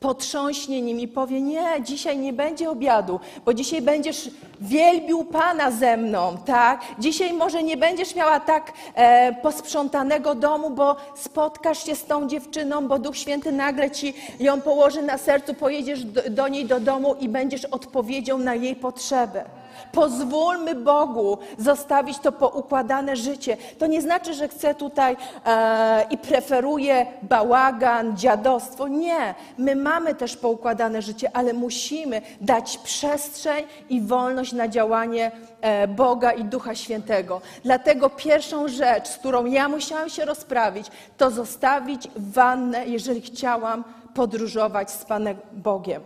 Potrząśnie 0.00 0.82
nim 0.82 1.00
i 1.00 1.08
powie: 1.08 1.40
Nie, 1.40 1.82
dzisiaj 1.82 2.18
nie 2.18 2.32
będzie 2.32 2.70
obiadu, 2.70 3.20
bo 3.44 3.54
dzisiaj 3.54 3.82
będziesz 3.82 4.30
wielbił 4.60 5.24
Pana 5.24 5.70
ze 5.70 5.96
mną, 5.96 6.36
tak? 6.46 6.80
Dzisiaj 6.98 7.32
może 7.32 7.62
nie 7.62 7.76
będziesz 7.76 8.14
miała 8.14 8.40
tak 8.40 8.72
e, 8.94 9.32
posprzątanego 9.42 10.34
domu, 10.34 10.70
bo 10.70 10.96
spotkasz 11.16 11.84
się 11.86 11.94
z 11.94 12.04
tą 12.04 12.28
dziewczyną, 12.28 12.88
bo 12.88 12.98
Duch 12.98 13.16
Święty 13.16 13.52
nagle 13.52 13.90
ci 13.90 14.14
ją 14.40 14.60
położy 14.60 15.02
na 15.02 15.18
sercu, 15.18 15.54
pojedziesz 15.54 16.04
do, 16.04 16.22
do 16.30 16.48
niej 16.48 16.64
do 16.66 16.80
domu 16.80 17.14
i 17.20 17.28
będziesz 17.28 17.64
odpowiedzią 17.64 18.38
na 18.38 18.54
jej 18.54 18.76
potrzebę. 18.76 19.44
Pozwólmy 19.92 20.74
Bogu 20.74 21.38
zostawić 21.58 22.18
to 22.18 22.32
poukładane 22.32 23.16
życie. 23.16 23.56
To 23.78 23.86
nie 23.86 24.02
znaczy, 24.02 24.34
że 24.34 24.48
chcę 24.48 24.74
tutaj 24.74 25.16
e, 25.46 26.06
i 26.10 26.18
preferuję 26.18 27.06
bałagan, 27.22 28.16
dziadostwo. 28.16 28.88
Nie. 28.88 29.34
My 29.58 29.76
mamy 29.76 30.14
też 30.14 30.36
poukładane 30.36 31.02
życie, 31.02 31.30
ale 31.34 31.52
musimy 31.52 32.22
dać 32.40 32.78
przestrzeń 32.78 33.64
i 33.88 34.00
wolność 34.00 34.52
na 34.52 34.68
działanie 34.68 35.32
e, 35.60 35.88
Boga 35.88 36.32
i 36.32 36.44
Ducha 36.44 36.74
Świętego. 36.74 37.40
Dlatego 37.64 38.10
pierwszą 38.10 38.68
rzecz, 38.68 39.08
z 39.08 39.16
którą 39.16 39.44
ja 39.44 39.68
musiałam 39.68 40.08
się 40.08 40.24
rozprawić, 40.24 40.86
to 41.16 41.30
zostawić 41.30 42.08
wannę, 42.16 42.86
jeżeli 42.86 43.20
chciałam 43.20 43.84
podróżować 44.14 44.90
z 44.90 45.04
Panem 45.04 45.36
Bogiem. 45.52 46.02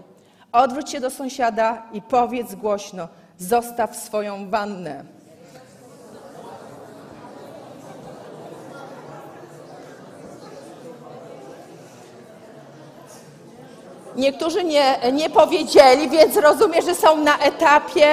Odwróć 0.52 0.90
się 0.90 1.00
do 1.00 1.10
sąsiada 1.10 1.82
i 1.92 2.02
powiedz 2.02 2.54
głośno: 2.54 3.08
Zostaw 3.48 3.96
swoją 3.96 4.50
wannę. 4.50 5.04
Niektórzy 14.16 14.64
nie, 14.64 14.98
nie 15.12 15.30
powiedzieli, 15.30 16.08
więc 16.08 16.36
rozumiem, 16.36 16.82
że 16.82 16.94
są 16.94 17.16
na 17.16 17.38
etapie, 17.38 18.08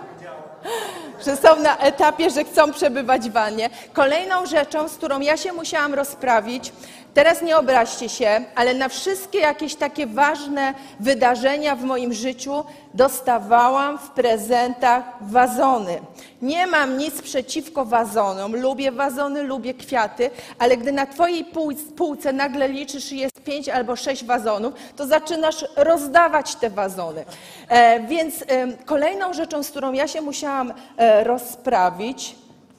że 1.26 1.36
są 1.36 1.56
na 1.56 1.78
etapie, 1.78 2.30
że 2.30 2.44
chcą 2.44 2.72
przebywać 2.72 3.30
w 3.30 3.32
wannie. 3.32 3.70
Kolejną 3.92 4.46
rzeczą, 4.46 4.88
z 4.88 4.96
którą 4.96 5.20
ja 5.20 5.36
się 5.36 5.52
musiałam 5.52 5.94
rozprawić, 5.94 6.72
Teraz 7.14 7.42
nie 7.42 7.58
obraźcie 7.58 8.08
się, 8.08 8.44
ale 8.54 8.74
na 8.74 8.88
wszystkie 8.88 9.38
jakieś 9.38 9.74
takie 9.74 10.06
ważne 10.06 10.74
wydarzenia 11.00 11.76
w 11.76 11.84
moim 11.84 12.12
życiu 12.12 12.64
dostawałam 12.94 13.98
w 13.98 14.10
prezentach 14.10 15.04
wazony. 15.20 16.00
Nie 16.42 16.66
mam 16.66 16.98
nic 16.98 17.22
przeciwko 17.22 17.84
wazonom. 17.84 18.56
Lubię 18.56 18.92
wazony, 18.92 19.42
lubię 19.42 19.74
kwiaty, 19.74 20.30
ale 20.58 20.76
gdy 20.76 20.92
na 20.92 21.06
Twojej 21.06 21.46
półce 21.96 22.32
nagle 22.32 22.68
liczysz 22.68 23.12
jest 23.12 23.42
pięć 23.42 23.68
albo 23.68 23.96
sześć 23.96 24.24
wazonów, 24.24 24.74
to 24.96 25.06
zaczynasz 25.06 25.64
rozdawać 25.76 26.54
te 26.54 26.70
wazony. 26.70 27.24
E, 27.68 28.00
więc 28.00 28.44
kolejną 28.84 29.32
rzeczą, 29.32 29.62
z 29.62 29.70
którą 29.70 29.92
ja 29.92 30.08
się 30.08 30.20
musiałam 30.20 30.72
e, 30.96 31.24
rozprawić, 31.24 32.34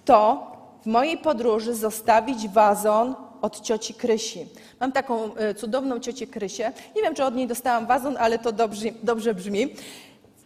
to 0.05 0.51
w 0.83 0.85
mojej 0.85 1.17
podróży 1.17 1.73
zostawić 1.73 2.47
wazon 2.47 3.15
od 3.41 3.61
cioci 3.61 3.93
Krysi. 3.93 4.47
Mam 4.79 4.91
taką 4.91 5.35
e, 5.35 5.55
cudowną 5.55 5.99
ciocię 5.99 6.27
Krysię. 6.27 6.71
Nie 6.95 7.01
wiem, 7.01 7.15
czy 7.15 7.23
od 7.23 7.35
niej 7.35 7.47
dostałam 7.47 7.87
wazon, 7.87 8.17
ale 8.19 8.39
to 8.39 8.51
dobrze, 8.51 8.87
dobrze 9.03 9.33
brzmi. 9.33 9.75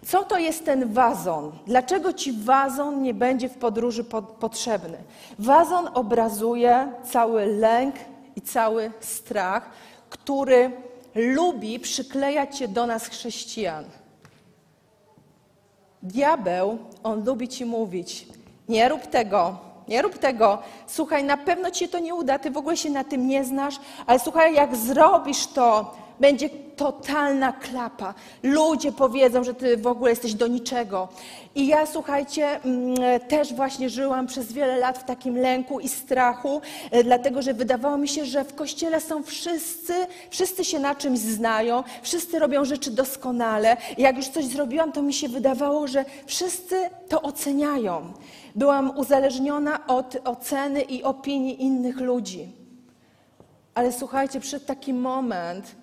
Co 0.05 0.23
to 0.23 0.37
jest 0.37 0.65
ten 0.65 0.93
wazon? 0.93 1.51
Dlaczego 1.67 2.13
ci 2.13 2.33
wazon 2.33 3.03
nie 3.03 3.13
będzie 3.13 3.49
w 3.49 3.57
podróży 3.57 4.03
potrzebny? 4.39 4.97
Wazon 5.39 5.89
obrazuje 5.93 6.91
cały 7.11 7.45
lęk 7.45 7.95
i 8.35 8.41
cały 8.41 8.91
strach, 8.99 9.69
który 10.09 10.71
lubi 11.15 11.79
przyklejać 11.79 12.57
się 12.57 12.67
do 12.67 12.85
nas 12.85 13.07
chrześcijan. 13.07 13.85
Diabeł, 16.03 16.77
on 17.03 17.25
lubi 17.25 17.47
ci 17.47 17.65
mówić: 17.65 18.27
Nie 18.69 18.89
rób 18.89 19.01
tego, 19.07 19.57
nie 19.87 20.01
rób 20.01 20.17
tego. 20.17 20.57
Słuchaj, 20.87 21.23
na 21.23 21.37
pewno 21.37 21.71
ci 21.71 21.79
się 21.79 21.87
to 21.87 21.99
nie 21.99 22.15
uda, 22.15 22.39
ty 22.39 22.51
w 22.51 22.57
ogóle 22.57 22.77
się 22.77 22.89
na 22.89 23.03
tym 23.03 23.27
nie 23.27 23.43
znasz, 23.43 23.75
ale 24.05 24.19
słuchaj, 24.19 24.53
jak 24.53 24.75
zrobisz 24.75 25.47
to, 25.47 25.93
będzie 26.19 26.49
totalna 26.75 27.53
klapa. 27.53 28.13
Ludzie 28.43 28.91
powiedzą, 28.91 29.43
że 29.43 29.53
ty 29.53 29.77
w 29.77 29.87
ogóle 29.87 30.09
jesteś 30.09 30.33
do 30.33 30.47
niczego. 30.47 31.07
I 31.55 31.67
ja, 31.67 31.85
słuchajcie, 31.85 32.63
mm, 32.63 32.95
też 33.27 33.53
właśnie 33.53 33.89
żyłam 33.89 34.27
przez 34.27 34.53
wiele 34.53 34.77
lat 34.77 34.97
w 34.97 35.03
takim 35.03 35.37
lęku 35.37 35.79
i 35.79 35.89
strachu, 35.89 36.61
e, 36.91 37.03
dlatego 37.03 37.41
że 37.41 37.53
wydawało 37.53 37.97
mi 37.97 38.07
się, 38.07 38.25
że 38.25 38.43
w 38.43 38.55
kościele 38.55 39.01
są 39.01 39.23
wszyscy, 39.23 39.93
wszyscy 40.29 40.65
się 40.65 40.79
na 40.79 40.95
czymś 40.95 41.19
znają, 41.19 41.83
wszyscy 42.01 42.39
robią 42.39 42.65
rzeczy 42.65 42.91
doskonale. 42.91 43.77
I 43.97 44.01
jak 44.01 44.17
już 44.17 44.27
coś 44.27 44.45
zrobiłam, 44.45 44.91
to 44.91 45.01
mi 45.01 45.13
się 45.13 45.29
wydawało, 45.29 45.87
że 45.87 46.05
wszyscy 46.25 46.89
to 47.09 47.21
oceniają. 47.21 48.13
Byłam 48.55 48.97
uzależniona 48.97 49.87
od 49.87 50.17
oceny 50.25 50.81
i 50.81 51.03
opinii 51.03 51.63
innych 51.63 51.99
ludzi. 51.99 52.47
Ale 53.73 53.91
słuchajcie, 53.91 54.39
przyszedł 54.39 54.65
taki 54.65 54.93
moment, 54.93 55.75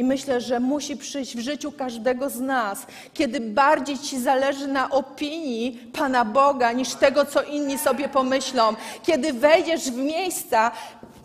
i 0.00 0.04
myślę, 0.04 0.40
że 0.40 0.60
musi 0.60 0.96
przyjść 0.96 1.36
w 1.36 1.40
życiu 1.40 1.72
każdego 1.72 2.30
z 2.30 2.40
nas, 2.40 2.86
kiedy 3.14 3.40
bardziej 3.40 3.98
ci 3.98 4.20
zależy 4.20 4.66
na 4.66 4.90
opinii 4.90 5.90
Pana 5.92 6.24
Boga 6.24 6.72
niż 6.72 6.94
tego, 6.94 7.24
co 7.24 7.42
inni 7.42 7.78
sobie 7.78 8.08
pomyślą. 8.08 8.74
Kiedy 9.02 9.32
wejdziesz 9.32 9.90
w 9.90 9.96
miejsca, 9.96 10.70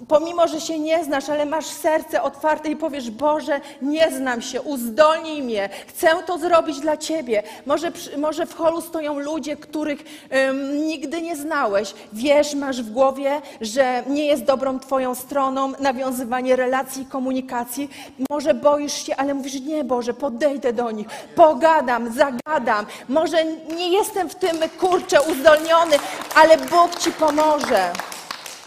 pomimo, 0.07 0.47
że 0.47 0.61
się 0.61 0.79
nie 0.79 1.03
znasz, 1.03 1.29
ale 1.29 1.45
masz 1.45 1.65
serce 1.65 2.21
otwarte 2.21 2.69
i 2.69 2.75
powiesz: 2.75 3.11
Boże, 3.11 3.61
nie 3.81 4.11
znam 4.11 4.41
się, 4.41 4.61
uzdolnij 4.61 5.43
mnie, 5.43 5.69
chcę 5.87 6.07
to 6.25 6.37
zrobić 6.37 6.79
dla 6.79 6.97
Ciebie. 6.97 7.43
Może, 7.65 7.91
może 8.17 8.45
w 8.45 8.55
holu 8.55 8.81
stoją 8.81 9.19
ludzie, 9.19 9.57
których 9.57 10.29
nigdy 10.73 11.21
nie 11.21 11.35
znałeś. 11.35 11.93
Wiesz, 12.13 12.55
masz 12.55 12.81
w 12.81 12.91
głowie, 12.91 13.41
że 13.61 14.03
nie 14.07 14.25
jest 14.25 14.43
dobrą 14.43 14.79
Twoją 14.79 15.15
stroną 15.15 15.71
nawiązywanie 15.79 16.55
relacji 16.55 17.01
i 17.01 17.05
komunikacji. 17.05 17.89
Może 18.29 18.53
boisz 18.53 19.05
się, 19.05 19.15
ale 19.15 19.33
mówisz: 19.33 19.61
Nie, 19.61 19.83
Boże, 19.83 20.13
podejdę 20.13 20.73
do 20.73 20.91
nich, 20.91 21.07
pogadam, 21.35 22.13
zagadam. 22.13 22.85
Może 23.09 23.45
nie 23.77 23.89
jestem 23.89 24.29
w 24.29 24.35
tym 24.35 24.57
kurczę 24.79 25.21
uzdolniony, 25.21 25.95
ale 26.35 26.57
Bóg 26.57 26.95
Ci 26.99 27.11
pomoże. 27.11 28.14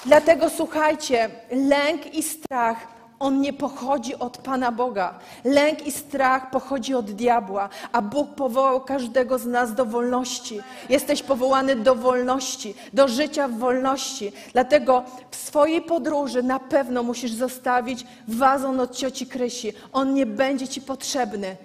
Dlatego 0.08 0.50
słuchajcie, 0.50 1.30
lęk 1.50 2.14
i 2.14 2.22
strach, 2.22 2.76
on 3.20 3.40
nie 3.40 3.52
pochodzi 3.52 4.14
od 4.14 4.38
Pana 4.38 4.72
Boga. 4.72 5.18
Lęk 5.44 5.86
i 5.86 5.92
strach 5.92 6.50
pochodzi 6.50 6.94
od 6.94 7.10
diabła, 7.10 7.68
a 7.92 8.02
Bóg 8.02 8.34
powołał 8.34 8.80
każdego 8.80 9.38
z 9.38 9.46
nas 9.46 9.74
do 9.74 9.84
wolności. 9.84 10.60
Jesteś 10.88 11.22
powołany 11.22 11.76
do 11.76 11.94
wolności, 11.94 12.74
do 12.92 13.08
życia 13.08 13.48
w 13.48 13.58
wolności. 13.58 14.32
Dlatego 14.52 15.04
w 15.30 15.36
swojej 15.36 15.82
podróży 15.82 16.42
na 16.42 16.60
pewno 16.60 17.02
musisz 17.02 17.32
zostawić 17.32 18.06
wazon 18.28 18.80
od 18.80 18.96
cioci 18.96 19.26
Krysi. 19.26 19.72
On 19.92 20.14
nie 20.14 20.26
będzie 20.26 20.68
ci 20.68 20.80
potrzebny. 20.80 21.56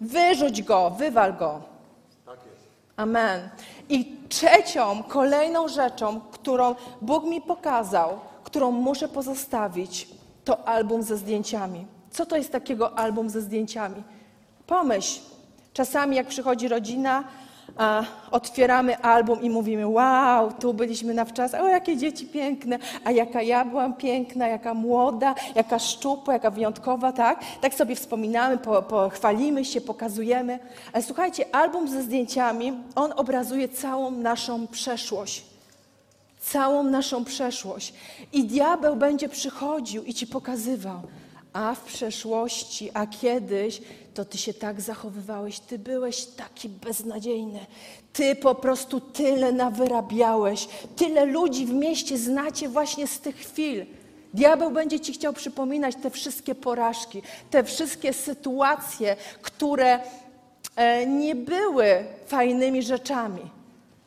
Wyrzuć 0.00 0.62
go, 0.62 0.90
wywal 0.90 1.36
go. 1.36 1.71
Amen. 3.02 3.48
I 3.88 4.16
trzecią, 4.28 5.02
kolejną 5.02 5.68
rzeczą, 5.68 6.20
którą 6.20 6.74
Bóg 7.00 7.24
mi 7.24 7.40
pokazał, 7.40 8.20
którą 8.44 8.70
muszę 8.70 9.08
pozostawić, 9.08 10.08
to 10.44 10.68
album 10.68 11.02
ze 11.02 11.16
zdjęciami. 11.16 11.86
Co 12.10 12.26
to 12.26 12.36
jest 12.36 12.52
takiego 12.52 12.98
album 12.98 13.30
ze 13.30 13.40
zdjęciami? 13.40 14.02
Pomyśl, 14.66 15.20
czasami 15.72 16.16
jak 16.16 16.26
przychodzi 16.26 16.68
rodzina, 16.68 17.24
otwieramy 18.30 18.98
album 18.98 19.42
i 19.42 19.50
mówimy: 19.50 19.86
Wow, 19.86 20.52
tu 20.60 20.74
byliśmy 20.74 21.14
na 21.14 21.24
wczas, 21.24 21.54
o 21.54 21.68
jakie 21.68 21.96
dzieci 21.96 22.26
piękne, 22.26 22.78
a 23.04 23.10
jaka 23.10 23.42
ja 23.42 23.64
byłam 23.64 23.94
piękna, 23.94 24.48
jaka 24.48 24.74
młoda, 24.74 25.34
jaka 25.54 25.78
szczupła, 25.78 26.34
jaka 26.34 26.50
wyjątkowa, 26.50 27.12
tak? 27.12 27.40
Tak 27.60 27.74
sobie 27.74 27.96
wspominamy, 27.96 28.58
po, 28.58 28.82
po, 28.82 29.08
chwalimy 29.08 29.64
się, 29.64 29.80
pokazujemy. 29.80 30.58
Ale 30.92 31.02
słuchajcie, 31.02 31.54
album 31.54 31.88
ze 31.88 32.02
zdjęciami, 32.02 32.72
on 32.94 33.12
obrazuje 33.16 33.68
całą 33.68 34.10
naszą 34.10 34.66
przeszłość. 34.66 35.44
Całą 36.40 36.82
naszą 36.82 37.24
przeszłość. 37.24 37.94
I 38.32 38.44
diabeł 38.44 38.96
będzie 38.96 39.28
przychodził 39.28 40.04
i 40.04 40.14
ci 40.14 40.26
pokazywał 40.26 41.02
a 41.52 41.74
w 41.74 41.80
przeszłości, 41.80 42.90
a 42.94 43.06
kiedyś, 43.06 43.82
to 44.14 44.24
ty 44.24 44.38
się 44.38 44.54
tak 44.54 44.80
zachowywałeś, 44.80 45.60
ty 45.60 45.78
byłeś 45.78 46.24
taki 46.24 46.68
beznadziejny, 46.68 47.66
ty 48.12 48.36
po 48.36 48.54
prostu 48.54 49.00
tyle 49.00 49.52
nawyrabiałeś, 49.52 50.68
tyle 50.96 51.24
ludzi 51.24 51.66
w 51.66 51.72
mieście 51.72 52.18
znacie 52.18 52.68
właśnie 52.68 53.06
z 53.06 53.20
tych 53.20 53.36
chwil. 53.36 53.86
Diabeł 54.34 54.70
będzie 54.70 55.00
ci 55.00 55.12
chciał 55.12 55.32
przypominać 55.32 55.96
te 56.02 56.10
wszystkie 56.10 56.54
porażki, 56.54 57.22
te 57.50 57.64
wszystkie 57.64 58.12
sytuacje, 58.12 59.16
które 59.42 60.00
e, 60.76 61.06
nie 61.06 61.34
były 61.34 62.04
fajnymi 62.26 62.82
rzeczami. 62.82 63.61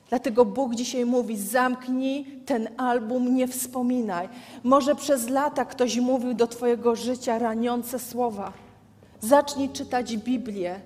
Dlatego 0.09 0.45
Bóg 0.45 0.75
dzisiaj 0.75 1.05
mówi: 1.05 1.37
zamknij 1.37 2.25
ten 2.45 2.69
album, 2.77 3.35
nie 3.35 3.47
wspominaj. 3.47 4.29
Może 4.63 4.95
przez 4.95 5.29
lata 5.29 5.65
ktoś 5.65 5.97
mówił 5.97 6.33
do 6.33 6.47
Twojego 6.47 6.95
życia 6.95 7.39
raniące 7.39 7.99
słowa. 7.99 8.53
Zacznij 9.21 9.69
czytać 9.69 10.17
Biblię. 10.17 10.79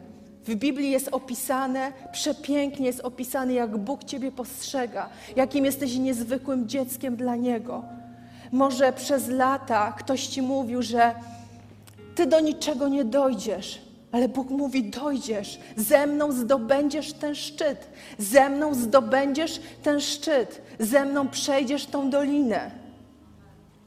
W 0.46 0.56
Biblii 0.56 0.91
jest 0.91 1.10
opisane, 1.12 1.91
przepięknie 2.12 2.86
jest 2.86 3.00
opisane, 3.00 3.54
jak 3.54 3.78
Bóg 3.78 4.04
Ciebie 4.04 4.32
postrzega, 4.32 5.10
jakim 5.36 5.66
jesteś 5.66 5.96
niezwykłym 5.96 6.68
dzieckiem 6.68 7.16
dla 7.16 7.36
Niego. 7.36 7.84
Może 8.52 8.94
przez 8.94 9.28
lata 9.28 9.91
ktoś 9.91 10.28
Ci 10.28 10.41
mówił, 10.41 10.82
że 10.82 11.16
Ty 12.16 12.26
do 12.26 12.39
niczego 12.39 12.88
nie 12.88 13.06
dojdziesz, 13.06 13.82
Ale 14.12 14.28
Bóg 14.30 14.49
mówi: 14.49 14.84
dojdziesz, 14.84 15.60
ze 15.76 16.07
mną 16.07 16.32
zdobędziesz 16.32 17.14
ten 17.14 17.36
szczyt, 17.36 17.88
ze 18.18 18.49
mną 18.49 18.74
zdobędziesz 18.74 19.62
ten 19.84 20.01
szczyt, 20.01 20.62
ze 20.80 21.05
mną 21.05 21.28
przejdziesz 21.28 21.86
tą 21.86 22.10
dolinę. 22.10 22.72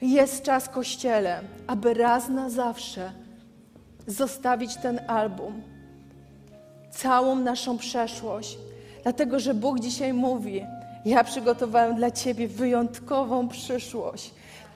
Jest 0.03 0.43
czas, 0.43 0.69
kościele, 0.69 1.41
aby 1.67 1.95
raz 1.95 2.29
na 2.29 2.51
zawsze 2.51 3.13
zostawić 4.07 4.77
ten 4.77 5.01
album, 5.09 5.63
całą 6.91 7.37
naszą 7.37 7.79
przeszłość, 7.79 8.59
dlatego 9.03 9.41
że 9.41 9.55
Bóg 9.55 9.81
dzisiaj 9.81 10.13
mówi: 10.13 10.67
Ja 11.05 11.25
przygotowałem 11.25 11.97
dla 11.97 12.11
Ciebie 12.11 12.49
wyjątkową 12.49 13.49
przyszłość. 13.49 14.35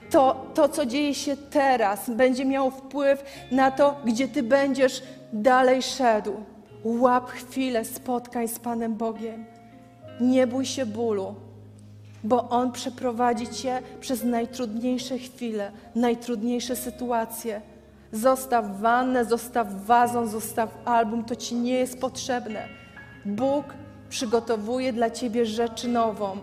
To, 0.09 0.45
to, 0.53 0.69
co 0.69 0.85
dzieje 0.85 1.15
się 1.15 1.37
teraz, 1.37 2.09
będzie 2.09 2.45
miało 2.45 2.71
wpływ 2.71 3.23
na 3.51 3.71
to, 3.71 3.95
gdzie 4.05 4.27
Ty 4.27 4.43
będziesz 4.43 5.03
dalej 5.33 5.81
szedł. 5.81 6.33
Łap 6.83 7.29
chwilę 7.29 7.85
spotkań 7.85 8.47
z 8.47 8.59
Panem 8.59 8.95
Bogiem. 8.95 9.45
Nie 10.21 10.47
bój 10.47 10.65
się 10.65 10.85
bólu, 10.85 11.35
bo 12.23 12.49
On 12.49 12.71
przeprowadzi 12.71 13.47
Cię 13.47 13.81
przez 14.01 14.23
najtrudniejsze 14.23 15.17
chwile, 15.17 15.71
najtrudniejsze 15.95 16.75
sytuacje. 16.75 17.61
Zostaw 18.11 18.79
wannę, 18.79 19.25
zostaw 19.25 19.85
wazon, 19.85 20.27
zostaw 20.27 20.69
album, 20.85 21.25
to 21.25 21.35
Ci 21.35 21.55
nie 21.55 21.73
jest 21.73 22.01
potrzebne. 22.01 22.67
Bóg 23.25 23.65
przygotowuje 24.09 24.93
dla 24.93 25.09
Ciebie 25.09 25.45
rzecz 25.45 25.83
nową, 25.83 26.37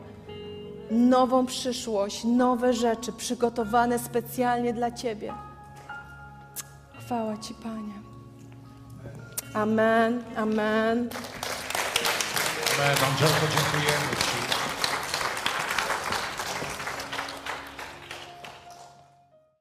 nową 0.90 1.46
przyszłość, 1.46 2.24
nowe 2.24 2.72
rzeczy 2.72 3.12
przygotowane 3.12 3.98
specjalnie 3.98 4.72
dla 4.72 4.90
Ciebie. 4.90 5.32
Chwała 7.00 7.36
Ci, 7.36 7.54
Panie. 7.54 7.94
Amen, 9.54 10.24
amen. 10.36 11.08
Amen. 12.74 12.96
Angelko, 13.04 13.46
dziękujemy. 13.54 14.33